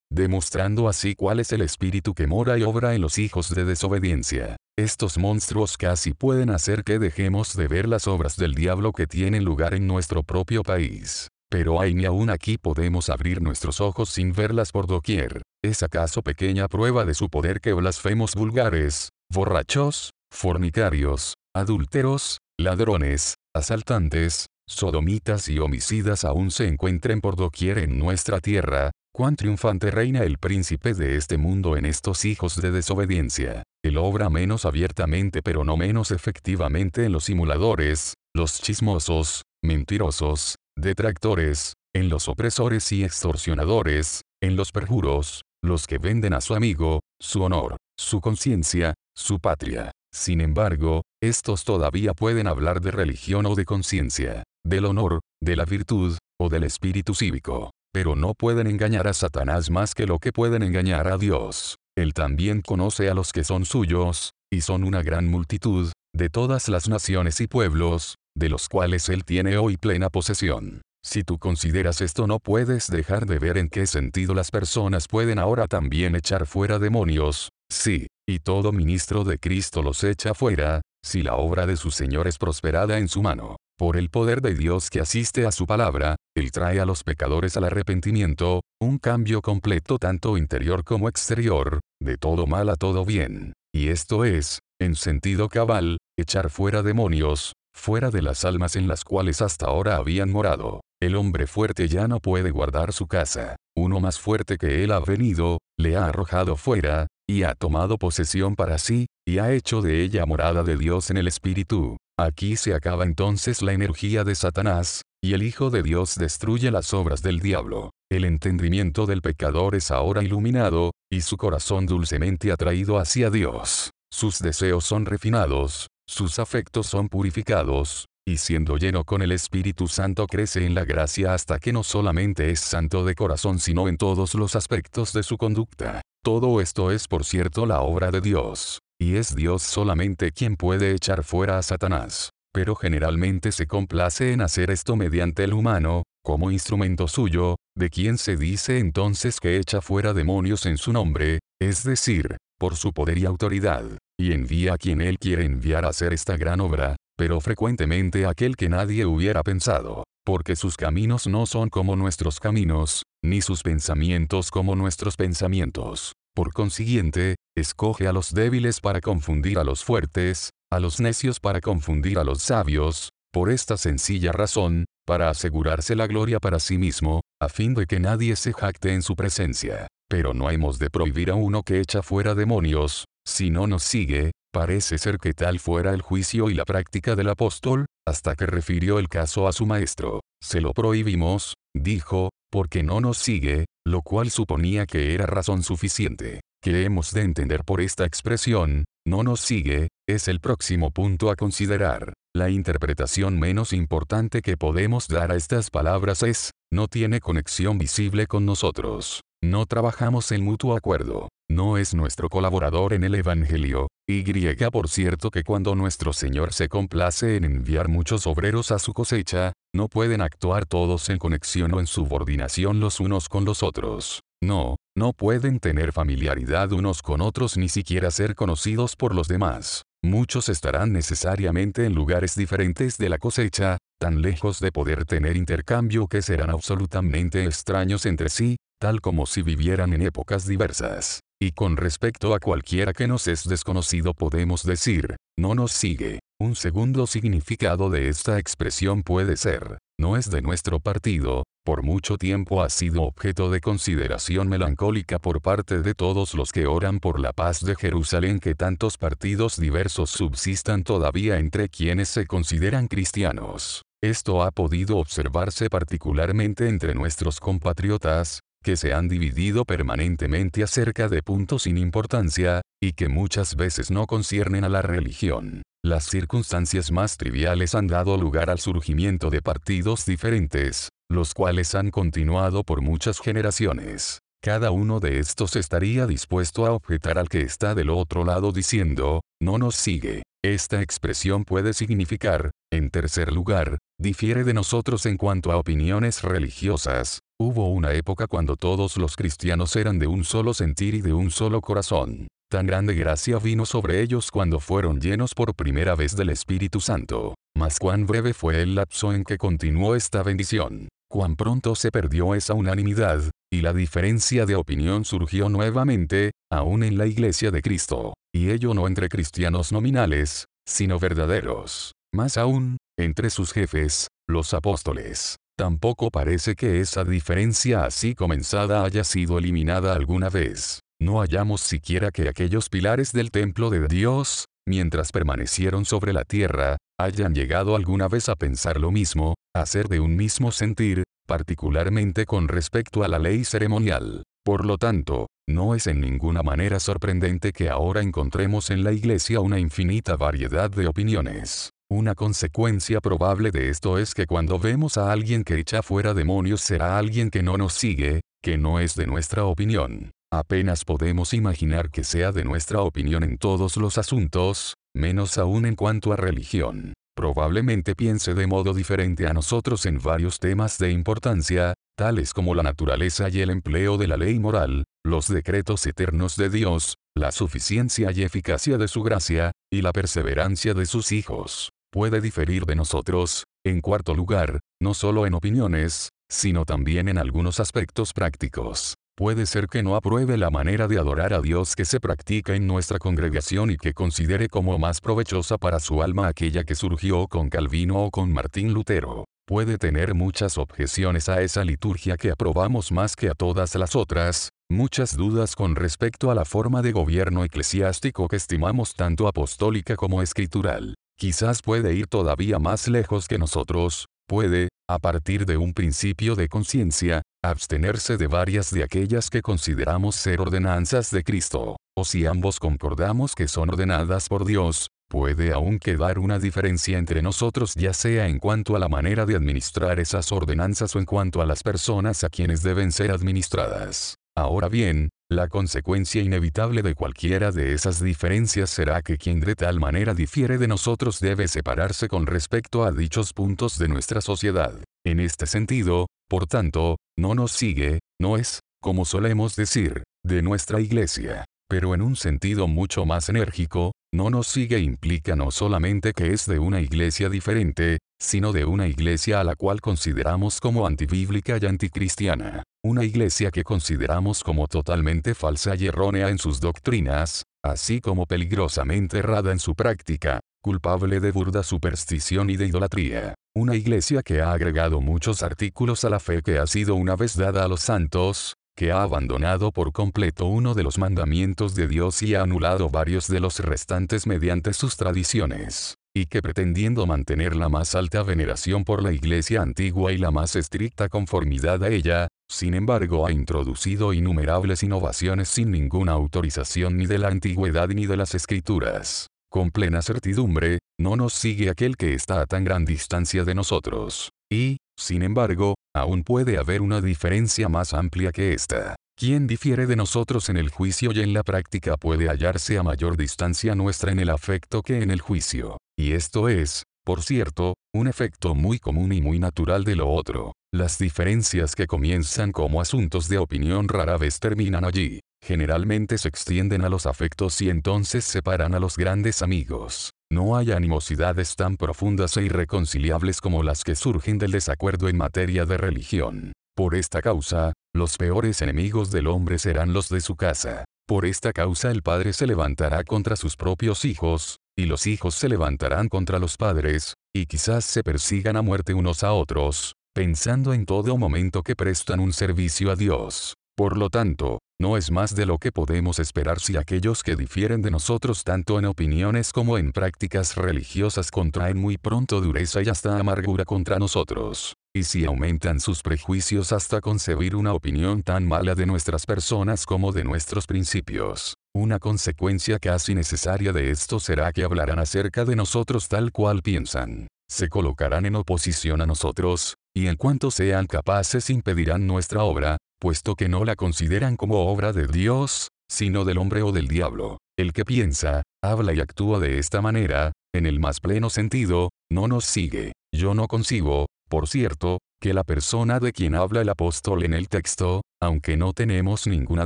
demostrando 0.12 0.90
así 0.90 1.14
cuál 1.14 1.40
es 1.40 1.52
el 1.52 1.62
espíritu 1.62 2.16
que 2.16 2.26
mora 2.26 2.58
y 2.58 2.64
obra 2.64 2.96
en 2.96 3.02
los 3.02 3.20
hijos 3.20 3.54
de 3.54 3.64
desobediencia. 3.64 4.56
Estos 4.78 5.20
monstruos 5.20 5.78
casi 5.78 6.14
pueden 6.14 6.50
hacer 6.50 6.84
que 6.84 6.98
dejemos 6.98 7.56
de 7.56 7.68
ver 7.68 7.88
las 7.88 8.08
obras 8.08 8.38
del 8.38 8.56
diablo 8.56 8.92
que 8.92 9.06
tienen 9.06 9.44
lugar 9.44 9.76
en 9.76 9.86
nuestro 9.86 10.24
propio 10.24 10.64
país. 10.64 11.28
Pero 11.52 11.82
hay 11.82 11.94
ni 11.94 12.06
aún 12.06 12.30
aquí 12.30 12.58
podemos 12.58 13.10
abrir 13.10 13.42
nuestros 13.42 13.82
ojos 13.82 14.10
sin 14.10 14.32
verlas 14.32 14.72
por 14.72 14.88
doquier. 14.88 15.42
¿Es 15.62 15.84
acaso 15.84 16.22
pequeña 16.22 16.70
prueba 16.70 17.04
de 17.04 17.14
su 17.14 17.30
poder 17.30 17.60
que 17.60 17.74
blasfemos 17.74 18.36
vulgares, 18.36 19.10
borrachos, 19.30 20.12
fornicarios, 20.32 21.34
adúlteros, 21.54 22.38
ladrones, 22.58 23.36
asaltantes, 23.54 24.46
sodomitas 24.66 25.50
y 25.50 25.60
homicidas 25.60 26.24
aún 26.24 26.52
se 26.52 26.70
encuentren 26.70 27.20
por 27.20 27.36
doquier 27.36 27.80
en 27.80 28.00
nuestra 28.00 28.40
tierra, 28.40 28.92
cuán 29.14 29.36
triunfante 29.36 29.92
reina 29.92 30.24
el 30.24 30.38
príncipe 30.38 30.94
de 30.94 31.18
este 31.18 31.38
mundo 31.38 31.76
en 31.76 31.86
estos 31.86 32.24
hijos 32.24 32.62
de 32.62 32.72
desobediencia. 32.72 33.64
Él 33.84 33.98
obra 33.98 34.30
menos 34.30 34.64
abiertamente 34.66 35.42
pero 35.42 35.66
no 35.66 35.76
menos 35.76 36.12
efectivamente 36.12 37.04
en 37.04 37.12
los 37.12 37.26
simuladores, 37.26 38.14
los 38.34 38.62
chismosos, 38.62 39.42
mentirosos, 39.62 40.56
detractores, 40.78 41.74
en 41.94 42.10
los 42.10 42.28
opresores 42.28 42.92
y 42.92 43.04
extorsionadores, 43.04 44.22
en 44.42 44.56
los 44.56 44.72
perjuros, 44.72 45.42
los 45.64 45.88
que 45.88 45.98
venden 45.98 46.34
a 46.34 46.42
su 46.42 46.56
amigo, 46.56 47.02
su 47.20 47.44
honor, 47.44 47.78
su 47.98 48.22
conciencia, 48.22 48.94
su 49.16 49.40
patria. 49.40 49.92
Sin 50.14 50.42
embargo, 50.42 51.04
estos 51.22 51.64
todavía 51.64 52.14
pueden 52.14 52.48
hablar 52.48 52.82
de 52.82 52.92
religión 52.92 53.46
o 53.46 53.56
de 53.56 53.66
conciencia, 53.66 54.44
del 54.66 54.86
honor, 54.86 55.20
de 55.42 55.56
la 55.56 55.66
virtud, 55.66 56.18
o 56.40 56.50
del 56.50 56.64
espíritu 56.64 57.14
cívico. 57.14 57.72
Pero 57.94 58.16
no 58.16 58.34
pueden 58.34 58.68
engañar 58.68 59.08
a 59.08 59.14
Satanás 59.14 59.70
más 59.70 59.94
que 59.94 60.08
lo 60.08 60.20
que 60.20 60.32
pueden 60.32 60.64
engañar 60.64 61.08
a 61.08 61.18
Dios. 61.18 61.76
Él 61.98 62.14
también 62.14 62.62
conoce 62.62 63.10
a 63.10 63.14
los 63.14 63.32
que 63.34 63.44
son 63.44 63.66
suyos, 63.66 64.32
y 64.52 64.62
son 64.62 64.84
una 64.84 65.04
gran 65.04 65.28
multitud, 65.28 65.92
de 66.14 66.30
todas 66.30 66.68
las 66.68 66.90
naciones 66.90 67.40
y 67.42 67.48
pueblos, 67.48 68.16
de 68.36 68.50
los 68.50 68.70
cuales 68.70 69.10
Él 69.10 69.24
tiene 69.26 69.58
hoy 69.58 69.78
plena 69.78 70.10
posesión. 70.10 70.82
Si 71.04 71.24
tú 71.24 71.40
consideras 71.40 72.00
esto 72.02 72.28
no 72.28 72.40
puedes 72.40 72.88
dejar 72.88 73.26
de 73.26 73.40
ver 73.40 73.58
en 73.58 73.70
qué 73.70 73.88
sentido 73.88 74.36
las 74.36 74.52
personas 74.52 75.08
pueden 75.08 75.40
ahora 75.40 75.68
también 75.68 76.16
echar 76.16 76.46
fuera 76.46 76.78
demonios, 76.78 77.50
sí, 77.72 78.08
y 78.30 78.40
todo 78.40 78.72
ministro 78.72 79.24
de 79.24 79.40
Cristo 79.40 79.82
los 79.82 80.04
echa 80.04 80.36
fuera, 80.36 80.82
si 81.04 81.24
la 81.24 81.36
obra 81.36 81.66
de 81.66 81.76
su 81.76 81.90
Señor 81.90 82.28
es 82.28 82.38
prosperada 82.38 83.00
en 83.00 83.08
su 83.08 83.22
mano. 83.24 83.56
Por 83.80 83.98
el 83.98 84.12
poder 84.12 84.42
de 84.42 84.54
Dios 84.54 84.92
que 84.92 85.00
asiste 85.00 85.48
a 85.48 85.52
su 85.52 85.66
palabra, 85.66 86.16
Él 86.36 86.52
trae 86.52 86.80
a 86.80 86.86
los 86.86 87.04
pecadores 87.04 87.58
al 87.58 87.64
arrepentimiento, 87.64 88.62
un 88.80 89.00
cambio 89.00 89.42
completo 89.42 89.98
tanto 89.98 90.38
interior 90.38 90.84
como 90.84 91.10
exterior, 91.10 91.80
de 92.00 92.18
todo 92.18 92.46
mal 92.46 92.70
a 92.70 92.76
todo 92.76 93.06
bien. 93.06 93.54
Y 93.74 93.88
esto 93.88 94.24
es, 94.24 94.60
en 94.80 94.94
sentido 94.94 95.50
cabal, 95.50 95.98
echar 96.16 96.52
fuera 96.52 96.84
demonios, 96.84 97.54
fuera 97.74 98.12
de 98.12 98.22
las 98.22 98.46
almas 98.46 98.76
en 98.76 98.88
las 98.88 99.04
cuales 99.04 99.42
hasta 99.42 99.66
ahora 99.66 99.96
habían 99.96 100.32
morado. 100.32 100.82
El 101.02 101.16
hombre 101.16 101.48
fuerte 101.48 101.88
ya 101.88 102.08
no 102.08 102.20
puede 102.20 102.52
guardar 102.52 102.94
su 102.94 103.08
casa. 103.08 103.56
Uno 103.76 104.00
más 104.00 104.20
fuerte 104.20 104.58
que 104.58 104.84
él 104.84 104.92
ha 104.92 105.00
venido, 105.00 105.58
le 105.80 105.98
ha 105.98 106.06
arrojado 106.06 106.58
fuera, 106.58 107.08
y 107.28 107.44
ha 107.44 107.56
tomado 107.56 107.98
posesión 107.98 108.56
para 108.56 108.78
sí, 108.78 109.08
y 109.26 109.40
ha 109.40 109.52
hecho 109.52 109.82
de 109.82 110.04
ella 110.04 110.26
morada 110.26 110.64
de 110.64 110.78
Dios 110.78 111.10
en 111.10 111.18
el 111.18 111.28
Espíritu. 111.28 111.98
Aquí 112.20 112.56
se 112.56 112.74
acaba 112.74 113.04
entonces 113.04 113.62
la 113.62 113.74
energía 113.74 114.24
de 114.24 114.36
Satanás, 114.36 115.02
y 115.24 115.34
el 115.34 115.42
Hijo 115.42 115.70
de 115.70 115.82
Dios 115.82 116.16
destruye 116.16 116.70
las 116.70 116.94
obras 116.94 117.24
del 117.24 117.40
diablo. 117.40 117.92
El 118.12 118.26
entendimiento 118.26 119.06
del 119.06 119.22
pecador 119.22 119.76
es 119.76 119.90
ahora 119.90 120.22
iluminado, 120.22 120.92
y 121.10 121.22
su 121.22 121.38
corazón 121.38 121.86
dulcemente 121.86 122.52
atraído 122.52 123.00
hacia 123.00 123.30
Dios. 123.30 123.92
Sus 124.12 124.40
deseos 124.40 124.84
son 124.84 125.06
refinados, 125.06 125.88
sus 126.12 126.40
afectos 126.40 126.88
son 126.88 127.08
purificados, 127.08 128.06
y 128.28 128.36
siendo 128.36 128.76
lleno 128.76 129.06
con 129.06 129.22
el 129.22 129.32
Espíritu 129.32 129.88
Santo 129.88 130.28
crece 130.28 130.66
en 130.66 130.76
la 130.76 130.84
gracia 130.84 131.34
hasta 131.34 131.58
que 131.58 131.72
no 131.72 131.84
solamente 131.84 132.52
es 132.52 132.60
santo 132.60 133.06
de 133.06 133.16
corazón 133.16 133.60
sino 133.60 133.88
en 133.88 133.96
todos 133.96 134.36
los 134.36 134.58
aspectos 134.58 135.14
de 135.14 135.24
su 135.24 135.38
conducta. 135.38 136.02
Todo 136.22 136.60
esto 136.60 136.92
es 136.92 137.08
por 137.08 137.24
cierto 137.24 137.66
la 137.66 137.80
obra 137.80 138.12
de 138.12 138.20
Dios, 138.20 138.80
y 139.00 139.16
es 139.16 139.34
Dios 139.36 139.64
solamente 139.64 140.34
quien 140.34 140.58
puede 140.58 140.92
echar 140.92 141.24
fuera 141.24 141.58
a 141.58 141.64
Satanás. 141.64 142.30
Pero 142.54 142.76
generalmente 142.76 143.54
se 143.54 143.66
complace 143.66 144.34
en 144.34 144.42
hacer 144.42 144.70
esto 144.70 144.98
mediante 144.98 145.46
el 145.46 145.54
humano, 145.54 146.04
como 146.26 146.52
instrumento 146.52 147.08
suyo, 147.08 147.56
de 147.78 147.90
quien 147.90 148.18
se 148.18 148.36
dice 148.36 148.80
entonces 148.80 149.40
que 149.40 149.56
echa 149.56 149.80
fuera 149.80 150.14
demonios 150.14 150.66
en 150.66 150.78
su 150.78 150.92
nombre, 150.92 151.40
es 151.62 151.86
decir, 151.86 152.36
por 152.62 152.76
su 152.76 152.94
poder 152.94 153.18
y 153.18 153.26
autoridad, 153.26 153.86
y 154.20 154.34
envía 154.34 154.76
a 154.76 154.78
quien 154.78 155.02
él 155.02 155.18
quiere 155.18 155.46
enviar 155.46 155.84
a 155.84 155.88
hacer 155.88 156.14
esta 156.14 156.38
gran 156.38 156.62
obra, 156.62 156.96
pero 157.18 157.42
frecuentemente 157.42 158.28
aquel 158.28 158.56
que 158.56 158.70
nadie 158.70 159.08
hubiera 159.08 159.42
pensado, 159.42 160.04
porque 160.24 160.56
sus 160.56 160.78
caminos 160.78 161.26
no 161.26 161.48
son 161.48 161.70
como 161.70 161.96
nuestros 161.96 162.40
caminos, 162.40 163.02
ni 163.26 163.42
sus 163.42 163.64
pensamientos 163.64 164.52
como 164.52 164.76
nuestros 164.76 165.16
pensamientos. 165.16 166.14
Por 166.36 166.54
consiguiente, 166.54 167.36
escoge 167.58 168.06
a 168.06 168.14
los 168.14 168.32
débiles 168.32 168.80
para 168.80 169.02
confundir 169.02 169.58
a 169.58 169.64
los 169.64 169.84
fuertes, 169.84 170.52
a 170.72 170.80
los 170.80 171.00
necios 171.00 171.40
para 171.40 171.62
confundir 171.62 172.20
a 172.20 172.24
los 172.24 172.44
sabios, 172.44 173.10
por 173.34 173.50
esta 173.50 173.76
sencilla 173.76 174.34
razón, 174.34 174.86
para 175.08 175.30
asegurarse 175.30 175.96
la 175.96 176.06
gloria 176.06 176.40
para 176.40 176.60
sí 176.60 176.78
mismo, 176.78 177.22
a 177.42 177.50
fin 177.50 177.74
de 177.74 177.88
que 177.88 178.00
nadie 178.00 178.36
se 178.36 178.54
jacte 178.54 178.94
en 178.94 179.02
su 179.02 179.16
presencia. 179.16 179.88
Pero 180.12 180.36
no 180.36 180.52
hemos 180.52 180.78
de 180.78 180.92
prohibir 180.92 181.32
a 181.32 181.36
uno 181.36 181.64
que 181.64 181.80
echa 181.80 182.04
fuera 182.04 182.36
demonios, 182.36 183.06
si 183.26 183.50
no 183.50 183.66
nos 183.66 183.82
sigue, 183.82 184.32
Parece 184.54 184.98
ser 184.98 185.18
que 185.18 185.34
tal 185.34 185.60
fuera 185.60 185.94
el 185.94 186.02
juicio 186.02 186.50
y 186.50 186.54
la 186.54 186.66
práctica 186.66 187.16
del 187.16 187.30
apóstol, 187.30 187.86
hasta 188.06 188.36
que 188.36 188.46
refirió 188.46 189.00
el 189.00 189.08
caso 189.08 189.48
a 189.48 189.54
su 189.54 189.66
maestro. 189.66 190.20
Se 190.44 190.60
lo 190.60 190.74
prohibimos, 190.74 191.54
dijo, 191.74 192.32
porque 192.52 192.84
no 192.84 193.00
nos 193.00 193.18
sigue, 193.18 193.66
lo 193.88 194.02
cual 194.02 194.30
suponía 194.30 194.86
que 194.86 195.14
era 195.14 195.26
razón 195.26 195.64
suficiente. 195.64 196.42
Que 196.62 196.84
hemos 196.84 197.14
de 197.14 197.22
entender 197.22 197.64
por 197.64 197.80
esta 197.80 198.06
expresión, 198.06 198.84
no 199.08 199.24
nos 199.24 199.40
sigue, 199.40 199.88
es 200.06 200.28
el 200.28 200.42
próximo 200.42 200.92
punto 200.92 201.32
a 201.32 201.38
considerar. 201.38 202.12
La 202.36 202.50
interpretación 202.50 203.40
menos 203.40 203.72
importante 203.72 204.42
que 204.42 204.58
podemos 204.58 205.08
dar 205.08 205.32
a 205.32 205.38
estas 205.38 205.70
palabras 205.70 206.24
es, 206.24 206.52
no 206.74 206.90
tiene 206.90 207.22
conexión 207.22 207.78
visible 207.78 208.28
con 208.28 208.46
nosotros. 208.46 209.22
No 209.44 209.66
trabajamos 209.66 210.32
en 210.32 210.44
mutuo 210.44 210.78
acuerdo. 210.78 211.30
No 211.50 211.78
es 211.78 211.96
nuestro 211.96 212.30
colaborador 212.30 212.94
en 212.94 213.04
el 213.04 213.16
Evangelio. 213.16 213.88
Y 214.08 214.24
por 214.72 214.88
cierto 214.88 215.32
que 215.32 215.44
cuando 215.44 215.74
nuestro 215.74 216.14
Señor 216.14 216.54
se 216.54 216.70
complace 216.70 217.38
en 217.38 217.46
enviar 217.46 217.88
muchos 217.88 218.28
obreros 218.28 218.72
a 218.72 218.78
su 218.78 218.94
cosecha, 218.94 219.54
no 219.74 219.88
pueden 219.88 220.22
actuar 220.22 220.66
todos 220.68 221.10
en 221.10 221.18
conexión 221.18 221.74
o 221.74 221.80
en 221.80 221.88
subordinación 221.88 222.80
los 222.80 223.00
unos 223.00 223.30
con 223.30 223.44
los 223.44 223.64
otros. 223.64 224.22
No, 224.44 224.76
no 224.96 225.12
pueden 225.14 225.60
tener 225.60 225.92
familiaridad 225.92 226.72
unos 226.72 227.02
con 227.02 227.20
otros 227.20 227.58
ni 227.58 227.68
siquiera 227.68 228.12
ser 228.12 228.36
conocidos 228.36 228.96
por 228.96 229.16
los 229.16 229.28
demás. 229.28 229.82
Muchos 230.04 230.50
estarán 230.50 230.94
necesariamente 230.94 231.86
en 231.86 231.96
lugares 231.96 232.36
diferentes 232.36 232.98
de 232.98 233.10
la 233.10 233.18
cosecha, 233.18 233.78
tan 234.00 234.22
lejos 234.22 234.60
de 234.60 234.72
poder 234.72 235.06
tener 235.06 235.36
intercambio 235.36 236.08
que 236.08 236.22
serán 236.22 236.50
absolutamente 236.50 237.46
extraños 237.46 238.06
entre 238.06 238.30
sí, 238.30 238.58
tal 238.82 239.00
como 239.00 239.28
si 239.28 239.44
vivieran 239.44 239.94
en 239.94 240.02
épocas 240.02 240.48
diversas. 240.48 241.20
Y 241.40 241.52
con 241.52 241.78
respecto 241.78 242.34
a 242.34 242.40
cualquiera 242.40 242.94
que 242.94 243.08
nos 243.08 243.28
es 243.28 243.48
desconocido 243.48 244.16
podemos 244.16 244.64
decir, 244.64 245.18
no 245.38 245.54
nos 245.54 245.72
sigue. 245.72 246.20
Un 246.40 246.56
segundo 246.56 247.06
significado 247.06 247.92
de 247.92 248.10
esta 248.10 248.40
expresión 248.40 249.04
puede 249.04 249.38
ser, 249.38 249.78
no 250.00 250.18
es 250.18 250.32
de 250.32 250.42
nuestro 250.42 250.80
partido, 250.80 251.44
por 251.64 251.84
mucho 251.84 252.18
tiempo 252.18 252.64
ha 252.64 252.72
sido 252.72 253.04
objeto 253.04 253.52
de 253.52 253.62
consideración 253.62 254.50
melancólica 254.50 255.20
por 255.20 255.42
parte 255.42 255.84
de 255.84 255.94
todos 255.94 256.34
los 256.34 256.52
que 256.52 256.66
oran 256.66 257.00
por 257.00 257.20
la 257.20 257.34
paz 257.34 257.64
de 257.64 257.76
Jerusalén 257.76 258.40
que 258.40 258.56
tantos 258.56 258.98
partidos 258.98 259.58
diversos 259.58 260.10
subsistan 260.10 260.84
todavía 260.84 261.38
entre 261.38 261.70
quienes 261.70 262.10
se 262.10 262.26
consideran 262.26 262.88
cristianos. 262.88 263.84
Esto 264.04 264.42
ha 264.42 264.50
podido 264.50 264.98
observarse 264.98 265.70
particularmente 265.70 266.68
entre 266.68 266.96
nuestros 266.96 267.40
compatriotas, 267.40 268.40
que 268.64 268.78
se 268.78 268.94
han 268.94 269.08
dividido 269.08 269.66
permanentemente 269.66 270.64
acerca 270.64 271.08
de 271.08 271.22
puntos 271.22 271.64
sin 271.64 271.78
importancia, 271.78 272.62
y 272.82 272.94
que 272.94 273.10
muchas 273.10 273.56
veces 273.56 273.92
no 273.92 274.08
conciernen 274.08 274.64
a 274.64 274.70
la 274.70 274.82
religión. 274.82 275.62
Las 275.84 276.06
circunstancias 276.06 276.92
más 276.92 277.18
triviales 277.18 277.74
han 277.74 277.88
dado 277.88 278.18
lugar 278.18 278.50
al 278.50 278.60
surgimiento 278.60 279.30
de 279.30 279.42
partidos 279.42 280.06
diferentes, 280.06 280.90
los 281.10 281.34
cuales 281.34 281.74
han 281.74 281.90
continuado 281.90 282.64
por 282.64 282.82
muchas 282.82 283.20
generaciones. 283.20 284.20
Cada 284.44 284.72
uno 284.72 285.00
de 285.00 285.20
estos 285.20 285.56
estaría 285.56 286.08
dispuesto 286.08 286.66
a 286.66 286.72
objetar 286.72 287.18
al 287.18 287.30
que 287.30 287.42
está 287.42 287.76
del 287.76 287.90
otro 287.90 288.24
lado 288.26 288.52
diciendo, 288.52 289.22
no 289.40 289.58
nos 289.58 289.76
sigue. 289.76 290.24
Esta 290.44 290.82
expresión 290.82 291.46
puede 291.46 291.74
significar, 291.74 292.50
en 292.72 292.90
tercer 292.90 293.32
lugar, 293.32 293.78
difiere 294.00 294.44
de 294.44 294.56
nosotros 294.56 295.06
en 295.06 295.18
cuanto 295.18 295.52
a 295.52 295.58
opiniones 295.58 296.24
religiosas, 296.24 297.20
hubo 297.40 297.70
una 297.70 297.94
época 297.94 298.26
cuando 298.26 298.56
todos 298.56 298.98
los 298.98 299.16
cristianos 299.16 299.76
eran 299.76 300.00
de 300.00 300.08
un 300.08 300.24
solo 300.24 300.56
sentir 300.56 300.96
y 300.96 301.02
de 301.02 301.14
un 301.14 301.30
solo 301.30 301.62
corazón. 301.62 302.28
Tan 302.50 302.66
grande 302.66 302.96
gracia 302.96 303.38
vino 303.38 303.66
sobre 303.68 304.02
ellos 304.02 304.32
cuando 304.32 304.60
fueron 304.60 305.00
llenos 305.00 305.36
por 305.36 305.54
primera 305.54 305.96
vez 305.96 306.16
del 306.16 306.32
Espíritu 306.32 306.82
Santo. 306.82 307.36
Mas 307.56 307.78
cuán 307.78 308.08
breve 308.08 308.34
fue 308.34 308.62
el 308.62 308.76
lapso 308.76 309.14
en 309.14 309.24
que 309.24 309.38
continuó 309.38 309.96
esta 309.96 310.24
bendición. 310.24 310.90
Cuán 311.12 311.36
pronto 311.36 311.76
se 311.76 311.92
perdió 311.92 312.36
esa 312.36 312.54
unanimidad, 312.54 313.22
y 313.52 313.60
la 313.60 313.74
diferencia 313.74 314.46
de 314.46 314.56
opinión 314.56 315.04
surgió 315.04 315.50
nuevamente, 315.50 316.32
aún 316.50 316.84
en 316.84 316.98
la 316.98 317.06
iglesia 317.06 317.52
de 317.52 317.62
Cristo. 317.62 318.14
Y 318.34 318.50
ello 318.50 318.74
no 318.74 318.88
entre 318.88 319.10
cristianos 319.10 319.74
nominales, 319.74 320.46
sino 320.66 321.00
verdaderos. 321.00 321.92
Más 322.14 322.38
aún, 322.38 322.78
entre 322.98 323.30
sus 323.30 323.52
jefes, 323.52 324.08
los 324.26 324.54
apóstoles. 324.54 325.36
Tampoco 325.58 326.12
parece 326.12 326.56
que 326.56 326.80
esa 326.80 327.04
diferencia 327.04 327.84
así 327.84 328.16
comenzada 328.16 328.86
haya 328.86 329.04
sido 329.04 329.38
eliminada 329.38 329.94
alguna 329.94 330.30
vez. 330.30 330.80
No 330.98 331.20
hallamos 331.20 331.60
siquiera 331.60 332.12
que 332.12 332.30
aquellos 332.30 332.70
pilares 332.70 333.12
del 333.12 333.32
templo 333.32 333.70
de 333.70 333.86
Dios, 333.90 334.46
mientras 334.66 335.12
permanecieron 335.12 335.84
sobre 335.84 336.14
la 336.14 336.24
tierra, 336.24 336.78
hayan 337.04 337.34
llegado 337.34 337.76
alguna 337.76 338.08
vez 338.08 338.30
a 338.30 338.36
pensar 338.36 338.80
lo 338.80 338.92
mismo, 338.92 339.36
a 339.54 339.66
ser 339.66 339.88
de 339.88 340.00
un 340.00 340.16
mismo 340.16 340.52
sentir, 340.52 341.04
particularmente 341.28 342.26
con 342.26 342.48
respecto 342.48 343.04
a 343.04 343.08
la 343.08 343.20
ley 343.20 343.44
ceremonial. 343.44 344.24
Por 344.44 344.66
lo 344.66 344.78
tanto, 344.78 345.28
no 345.48 345.76
es 345.76 345.88
en 345.88 346.02
ninguna 346.02 346.42
manera 346.44 346.80
sorprendente 346.80 347.52
que 347.52 347.70
ahora 347.70 348.02
encontremos 348.02 348.70
en 348.70 348.84
la 348.84 348.92
Iglesia 348.92 349.40
una 349.40 349.60
infinita 349.60 350.16
variedad 350.16 350.70
de 350.72 350.88
opiniones. 350.88 351.70
Una 351.90 352.16
consecuencia 352.16 353.02
probable 353.02 353.52
de 353.52 353.70
esto 353.70 353.98
es 353.98 354.14
que 354.14 354.26
cuando 354.26 354.58
vemos 354.58 354.98
a 354.98 355.12
alguien 355.12 355.44
que 355.44 355.60
echa 355.60 355.84
fuera 355.84 356.14
demonios 356.14 356.62
será 356.62 356.98
alguien 356.98 357.30
que 357.30 357.44
no 357.44 357.58
nos 357.58 357.74
sigue, 357.74 358.22
que 358.42 358.58
no 358.58 358.80
es 358.80 358.96
de 358.96 359.08
nuestra 359.08 359.44
opinión. 359.46 360.12
Apenas 360.34 360.86
podemos 360.86 361.34
imaginar 361.34 361.92
que 361.92 362.06
sea 362.06 362.32
de 362.32 362.46
nuestra 362.46 362.82
opinión 362.82 363.24
en 363.24 363.38
todos 363.38 363.76
los 363.76 363.98
asuntos, 363.98 364.76
menos 364.96 365.38
aún 365.38 365.66
en 365.66 365.76
cuanto 365.76 366.14
a 366.14 366.16
religión. 366.16 366.94
Probablemente 367.18 367.96
piense 367.96 368.34
de 368.34 368.48
modo 368.48 368.74
diferente 368.74 369.28
a 369.28 369.34
nosotros 369.34 369.86
en 369.86 370.00
varios 370.00 370.40
temas 370.40 370.78
de 370.78 370.92
importancia, 370.92 371.74
tales 371.98 372.34
como 372.34 372.56
la 372.56 372.64
naturaleza 372.64 373.28
y 373.28 373.42
el 373.42 373.50
empleo 373.50 373.98
de 373.98 374.08
la 374.08 374.16
ley 374.16 374.40
moral, 374.40 374.86
los 375.06 375.28
decretos 375.28 375.86
eternos 375.86 376.38
de 376.38 376.50
Dios, 376.50 376.96
la 377.14 377.34
suficiencia 377.34 378.12
y 378.14 378.24
eficacia 378.24 378.78
de 378.78 378.88
su 378.88 379.04
gracia, 379.04 379.52
y 379.70 379.82
la 379.82 379.92
perseverancia 379.92 380.74
de 380.74 380.86
sus 380.86 381.12
hijos. 381.12 381.72
Puede 381.92 382.22
diferir 382.22 382.66
de 382.66 382.78
nosotros, 382.78 383.44
en 383.66 383.82
cuarto 383.82 384.16
lugar, 384.16 384.62
no 384.82 384.94
solo 384.94 385.26
en 385.26 385.34
opiniones, 385.34 386.08
sino 386.30 386.64
también 386.64 387.10
en 387.10 387.18
algunos 387.18 387.60
aspectos 387.60 388.14
prácticos. 388.14 388.96
Puede 389.22 389.46
ser 389.46 389.68
que 389.68 389.84
no 389.84 389.96
apruebe 389.96 390.36
la 390.36 390.50
manera 390.50 390.88
de 390.88 390.98
adorar 390.98 391.32
a 391.32 391.42
Dios 391.42 391.76
que 391.76 391.86
se 391.86 392.00
practica 392.00 392.56
en 392.56 392.66
nuestra 392.66 392.98
congregación 392.98 393.70
y 393.70 393.78
que 393.78 393.94
considere 393.94 394.50
como 394.50 394.80
más 394.80 395.00
provechosa 395.00 395.60
para 395.60 395.80
su 395.80 396.02
alma 396.02 396.28
aquella 396.28 396.64
que 396.64 396.74
surgió 396.74 397.28
con 397.28 397.50
Calvino 397.50 398.04
o 398.04 398.10
con 398.10 398.34
Martín 398.34 398.74
Lutero. 398.74 399.26
Puede 399.46 399.78
tener 399.78 400.16
muchas 400.16 400.58
objeciones 400.58 401.30
a 401.30 401.44
esa 401.44 401.64
liturgia 401.64 402.18
que 402.18 402.32
aprobamos 402.32 402.92
más 402.92 403.16
que 403.16 403.30
a 403.30 403.36
todas 403.36 403.76
las 403.76 403.96
otras, 403.96 404.50
muchas 404.72 405.16
dudas 405.16 405.56
con 405.56 405.76
respecto 405.76 406.32
a 406.32 406.34
la 406.34 406.44
forma 406.44 406.82
de 406.82 406.92
gobierno 406.92 407.44
eclesiástico 407.44 408.28
que 408.28 408.38
estimamos 408.38 408.96
tanto 408.96 409.28
apostólica 409.28 409.98
como 409.98 410.24
escritural. 410.24 410.96
Quizás 411.16 411.62
puede 411.62 411.94
ir 411.94 412.08
todavía 412.08 412.58
más 412.58 412.88
lejos 412.88 413.28
que 413.28 413.38
nosotros, 413.38 414.08
puede, 414.28 414.70
a 414.90 414.98
partir 414.98 415.46
de 415.46 415.58
un 415.58 415.74
principio 415.74 416.34
de 416.34 416.48
conciencia, 416.50 417.22
abstenerse 417.44 418.18
de 418.18 418.28
varias 418.28 418.72
de 418.72 418.84
aquellas 418.84 419.30
que 419.30 419.42
consideramos 419.42 420.16
ser 420.16 420.42
ordenanzas 420.42 421.10
de 421.10 421.24
Cristo, 421.24 421.78
o 421.98 422.06
si 422.06 422.26
ambos 422.26 422.60
concordamos 422.60 423.34
que 423.34 423.48
son 423.48 423.70
ordenadas 423.70 424.30
por 424.30 424.46
Dios, 424.46 424.90
puede 425.10 425.52
aún 425.52 425.80
quedar 425.80 426.20
una 426.20 426.38
diferencia 426.38 426.98
entre 426.98 427.22
nosotros 427.22 427.74
ya 427.74 427.94
sea 427.94 428.28
en 428.28 428.38
cuanto 428.38 428.76
a 428.76 428.80
la 428.80 428.88
manera 428.88 429.26
de 429.26 429.36
administrar 429.36 430.00
esas 430.00 430.32
ordenanzas 430.32 430.96
o 430.96 431.00
en 431.00 431.06
cuanto 431.06 431.42
a 431.42 431.46
las 431.46 431.64
personas 431.64 432.24
a 432.24 432.30
quienes 432.30 432.62
deben 432.62 432.92
ser 432.92 433.12
administradas. 433.12 434.16
Ahora 434.38 434.70
bien, 434.70 435.10
la 435.30 435.48
consecuencia 435.48 436.22
inevitable 436.22 436.84
de 436.84 436.96
cualquiera 436.96 437.52
de 437.52 437.74
esas 437.74 438.02
diferencias 438.02 438.70
será 438.70 439.02
que 439.02 439.18
quien 439.18 439.42
de 439.42 439.56
tal 439.56 439.80
manera 439.80 440.14
difiere 440.14 440.58
de 440.58 440.68
nosotros 440.68 441.20
debe 441.20 441.48
separarse 441.48 442.08
con 442.08 442.28
respecto 442.28 442.84
a 442.84 442.92
dichos 442.92 443.34
puntos 443.34 443.78
de 443.78 443.88
nuestra 443.90 444.22
sociedad. 444.22 444.74
En 445.06 445.20
este 445.20 445.48
sentido, 445.48 446.06
por 446.32 446.48
tanto, 446.48 446.96
no 447.20 447.36
nos 447.36 447.52
sigue, 447.52 448.00
no 448.18 448.38
es, 448.38 448.62
como 448.82 449.04
solemos 449.04 449.58
decir, 449.58 450.04
de 450.24 450.42
nuestra 450.42 450.80
iglesia. 450.80 451.44
Pero 451.70 451.94
en 451.94 452.02
un 452.02 452.16
sentido 452.16 452.70
mucho 452.70 453.06
más 453.06 453.28
enérgico, 453.28 453.92
no 454.14 454.30
nos 454.30 454.48
sigue 454.48 454.80
implica 454.80 455.36
no 455.36 455.52
solamente 455.52 456.14
que 456.14 456.32
es 456.32 456.46
de 456.46 456.58
una 456.58 456.80
iglesia 456.80 457.28
diferente, 457.28 457.98
sino 458.18 458.54
de 458.54 458.64
una 458.64 458.88
iglesia 458.88 459.42
a 459.42 459.44
la 459.44 459.56
cual 459.56 459.82
consideramos 459.82 460.62
como 460.62 460.88
antibíblica 460.88 461.58
y 461.62 461.66
anticristiana. 461.66 462.64
Una 462.82 463.04
iglesia 463.04 463.52
que 463.52 463.66
consideramos 463.66 464.42
como 464.42 464.68
totalmente 464.68 465.36
falsa 465.36 465.76
y 465.76 465.88
errónea 465.88 466.30
en 466.30 466.38
sus 466.38 466.62
doctrinas, 466.62 467.44
así 467.64 468.02
como 468.02 468.26
peligrosamente 468.26 469.20
errada 469.20 469.52
en 469.52 469.60
su 469.60 469.76
práctica, 469.76 470.40
culpable 470.62 471.20
de 471.20 471.32
burda 471.32 471.64
superstición 471.64 472.50
y 472.50 472.58
de 472.58 472.68
idolatría. 472.68 473.36
Una 473.56 473.76
iglesia 473.76 474.24
que 474.24 474.42
ha 474.42 474.54
agregado 474.54 475.02
muchos 475.02 475.44
artículos 475.44 476.06
a 476.06 476.10
la 476.10 476.20
fe 476.20 476.42
que 476.42 476.60
ha 476.60 476.68
sido 476.68 476.96
una 476.96 477.16
vez 477.16 477.36
dada 477.36 477.66
a 477.66 477.68
los 477.68 477.82
santos, 477.82 478.56
que 478.76 478.92
ha 478.92 479.04
abandonado 479.04 479.72
por 479.72 479.92
completo 479.92 480.46
uno 480.46 480.74
de 480.74 480.84
los 480.84 480.98
mandamientos 480.98 481.76
de 481.76 481.88
Dios 481.88 482.22
y 482.24 482.36
ha 482.36 482.44
anulado 482.44 482.90
varios 482.90 483.28
de 483.28 483.40
los 483.40 483.60
restantes 483.60 484.26
mediante 484.26 484.74
sus 484.74 484.96
tradiciones, 484.98 485.96
y 486.14 486.26
que 486.26 486.42
pretendiendo 486.42 487.06
mantener 487.06 487.56
la 487.56 487.70
más 487.70 487.96
alta 487.96 488.22
veneración 488.24 488.84
por 488.84 489.02
la 489.02 489.14
Iglesia 489.14 489.62
antigua 489.62 490.12
y 490.12 490.18
la 490.18 490.32
más 490.32 490.56
estricta 490.56 491.08
conformidad 491.08 491.84
a 491.84 491.90
ella, 491.90 492.28
sin 492.50 492.74
embargo 492.74 493.26
ha 493.26 493.32
introducido 493.32 494.12
innumerables 494.12 494.84
innovaciones 494.84 495.48
sin 495.48 495.72
ninguna 495.72 496.12
autorización 496.12 496.98
ni 496.98 497.06
de 497.06 497.18
la 497.18 497.30
antigüedad 497.30 497.88
ni 497.90 498.08
de 498.08 498.18
las 498.18 498.36
escrituras. 498.36 499.28
Con 499.50 499.72
plena 499.72 500.02
certidumbre, 500.02 500.80
no 501.00 501.16
nos 501.16 501.34
sigue 501.34 501.70
aquel 501.70 501.98
que 501.98 502.14
está 502.14 502.42
a 502.42 502.46
tan 502.46 502.64
gran 502.64 502.86
distancia 502.86 503.44
de 503.44 503.56
nosotros. 503.56 504.30
Y, 504.50 504.78
sin 504.98 505.24
embargo, 505.24 505.76
aún 505.94 506.24
puede 506.24 506.58
haber 506.58 506.82
una 506.82 507.02
diferencia 507.02 507.68
más 507.68 507.94
amplia 507.94 508.32
que 508.32 508.54
esta. 508.54 508.96
Quien 509.22 509.46
difiere 509.46 509.86
de 509.86 509.96
nosotros 509.96 510.50
en 510.50 510.58
el 510.58 510.70
juicio 510.70 511.12
y 511.12 511.20
en 511.20 511.32
la 511.32 511.44
práctica 511.44 511.96
puede 511.96 512.28
hallarse 512.28 512.80
a 512.80 512.82
mayor 512.82 513.18
distancia 513.18 513.76
nuestra 513.76 514.12
en 514.12 514.20
el 514.20 514.32
afecto 514.32 514.82
que 514.82 515.04
en 515.04 515.12
el 515.12 515.22
juicio. 515.22 515.78
Y 515.96 516.14
esto 516.14 516.50
es, 516.50 516.86
por 517.06 517.22
cierto, 517.22 517.76
un 517.94 518.08
efecto 518.08 518.56
muy 518.56 518.80
común 518.80 519.14
y 519.14 519.22
muy 519.22 519.38
natural 519.38 519.84
de 519.84 519.96
lo 519.96 520.10
otro. 520.10 520.54
Las 520.74 520.98
diferencias 520.98 521.76
que 521.76 521.86
comienzan 521.86 522.52
como 522.52 522.82
asuntos 522.82 523.30
de 523.30 523.38
opinión 523.38 523.90
rara 523.90 524.18
vez 524.18 524.40
terminan 524.40 524.86
allí. 524.86 525.20
Generalmente 525.46 526.18
se 526.18 526.28
extienden 526.28 526.84
a 526.84 526.90
los 526.90 527.06
afectos 527.06 527.62
y 527.62 527.70
entonces 527.70 528.26
separan 528.26 528.74
a 528.74 528.80
los 528.80 528.98
grandes 528.98 529.44
amigos. 529.44 530.10
No 530.32 530.58
hay 530.58 530.72
animosidades 530.72 531.56
tan 531.56 531.78
profundas 531.78 532.38
e 532.38 532.42
irreconciliables 532.42 533.40
como 533.40 533.62
las 533.62 533.84
que 533.84 533.94
surgen 533.94 534.40
del 534.40 534.50
desacuerdo 534.50 535.10
en 535.10 535.18
materia 535.18 535.68
de 535.68 535.78
religión. 535.78 536.54
Por 536.76 536.96
esta 536.96 537.22
causa, 537.22 537.74
los 537.94 538.18
peores 538.18 538.62
enemigos 538.62 539.12
del 539.12 539.28
hombre 539.28 539.60
serán 539.60 539.94
los 539.94 540.10
de 540.10 540.22
su 540.22 540.36
casa. 540.36 540.86
Por 541.08 541.26
esta 541.26 541.52
causa 541.52 541.92
el 541.92 542.02
padre 542.02 542.34
se 542.34 542.48
levantará 542.48 543.04
contra 543.04 543.36
sus 543.36 543.56
propios 543.56 544.06
hijos, 544.06 544.58
y 544.78 544.86
los 544.86 545.08
hijos 545.08 545.36
se 545.36 545.50
levantarán 545.50 546.08
contra 546.08 546.40
los 546.40 546.58
padres, 546.58 547.16
y 547.34 547.46
quizás 547.48 547.84
se 547.84 548.04
persigan 548.04 548.56
a 548.56 548.62
muerte 548.62 548.94
unos 548.94 549.24
a 549.24 549.34
otros, 549.34 549.96
pensando 550.14 550.74
en 550.74 550.86
todo 550.86 551.18
momento 551.18 551.64
que 551.64 551.76
prestan 551.76 552.20
un 552.20 552.32
servicio 552.32 552.92
a 552.92 552.96
Dios. 552.96 553.56
Por 553.82 553.98
lo 553.98 554.12
tanto, 554.12 554.60
no 554.80 554.96
es 554.96 555.10
más 555.10 555.34
de 555.34 555.48
lo 555.48 555.58
que 555.58 555.72
podemos 555.72 556.20
esperar 556.20 556.60
si 556.60 556.78
aquellos 556.78 557.24
que 557.24 557.36
difieren 557.36 557.82
de 557.82 557.90
nosotros 557.90 558.44
tanto 558.44 558.78
en 558.78 558.86
opiniones 558.86 559.52
como 559.52 559.80
en 559.80 559.92
prácticas 559.92 560.56
religiosas 560.56 561.32
contraen 561.32 561.80
muy 561.80 561.98
pronto 561.98 562.42
dureza 562.42 562.84
y 562.84 562.90
hasta 562.90 563.18
amargura 563.18 563.66
contra 563.66 563.98
nosotros. 563.98 564.76
Y 564.94 565.06
si 565.06 565.26
aumentan 565.26 565.80
sus 565.80 566.04
prejuicios 566.04 566.72
hasta 566.72 567.02
concebir 567.02 567.56
una 567.56 567.74
opinión 567.74 568.22
tan 568.22 568.48
mala 568.48 568.76
de 568.76 568.86
nuestras 568.86 569.26
personas 569.26 569.88
como 569.88 570.12
de 570.12 570.26
nuestros 570.26 570.68
principios. 570.68 571.56
Una 571.74 571.98
consecuencia 571.98 572.78
casi 572.78 573.16
necesaria 573.16 573.74
de 573.74 573.90
esto 573.90 574.20
será 574.20 574.54
que 574.54 574.64
hablarán 574.64 575.00
acerca 575.00 575.44
de 575.44 575.56
nosotros 575.56 576.08
tal 576.08 576.32
cual 576.32 576.62
piensan. 576.62 577.26
Se 577.50 577.68
colocarán 577.68 578.28
en 578.28 578.36
oposición 578.36 579.02
a 579.02 579.08
nosotros, 579.08 579.74
y 579.96 580.06
en 580.06 580.18
cuanto 580.18 580.52
sean 580.52 580.86
capaces 580.86 581.50
impedirán 581.50 582.06
nuestra 582.06 582.44
obra, 582.44 582.78
puesto 583.02 583.34
que 583.34 583.50
no 583.50 583.66
la 583.66 583.76
consideran 583.76 584.38
como 584.38 584.72
obra 584.72 584.94
de 584.94 585.08
Dios, 585.08 585.70
sino 585.90 586.24
del 586.24 586.38
hombre 586.38 586.62
o 586.62 586.72
del 586.72 586.88
diablo. 586.88 587.40
El 587.58 587.74
que 587.74 587.84
piensa, 587.84 588.44
habla 588.64 588.94
y 588.94 589.00
actúa 589.00 589.40
de 589.40 589.58
esta 589.58 589.82
manera, 589.82 590.34
en 590.54 590.68
el 590.68 590.80
más 590.80 591.00
pleno 591.00 591.32
sentido, 591.32 591.90
no 592.12 592.28
nos 592.28 592.46
sigue. 592.46 592.92
Yo 593.12 593.34
no 593.34 593.48
concibo, 593.48 594.06
por 594.30 594.48
cierto, 594.48 595.00
que 595.20 595.34
la 595.34 595.44
persona 595.44 596.00
de 596.00 596.14
quien 596.14 596.36
habla 596.36 596.62
el 596.62 596.70
apóstol 596.70 597.24
en 597.24 597.34
el 597.34 597.50
texto, 597.50 598.02
aunque 598.22 598.56
no 598.56 598.72
tenemos 598.72 599.26
ninguna 599.26 599.66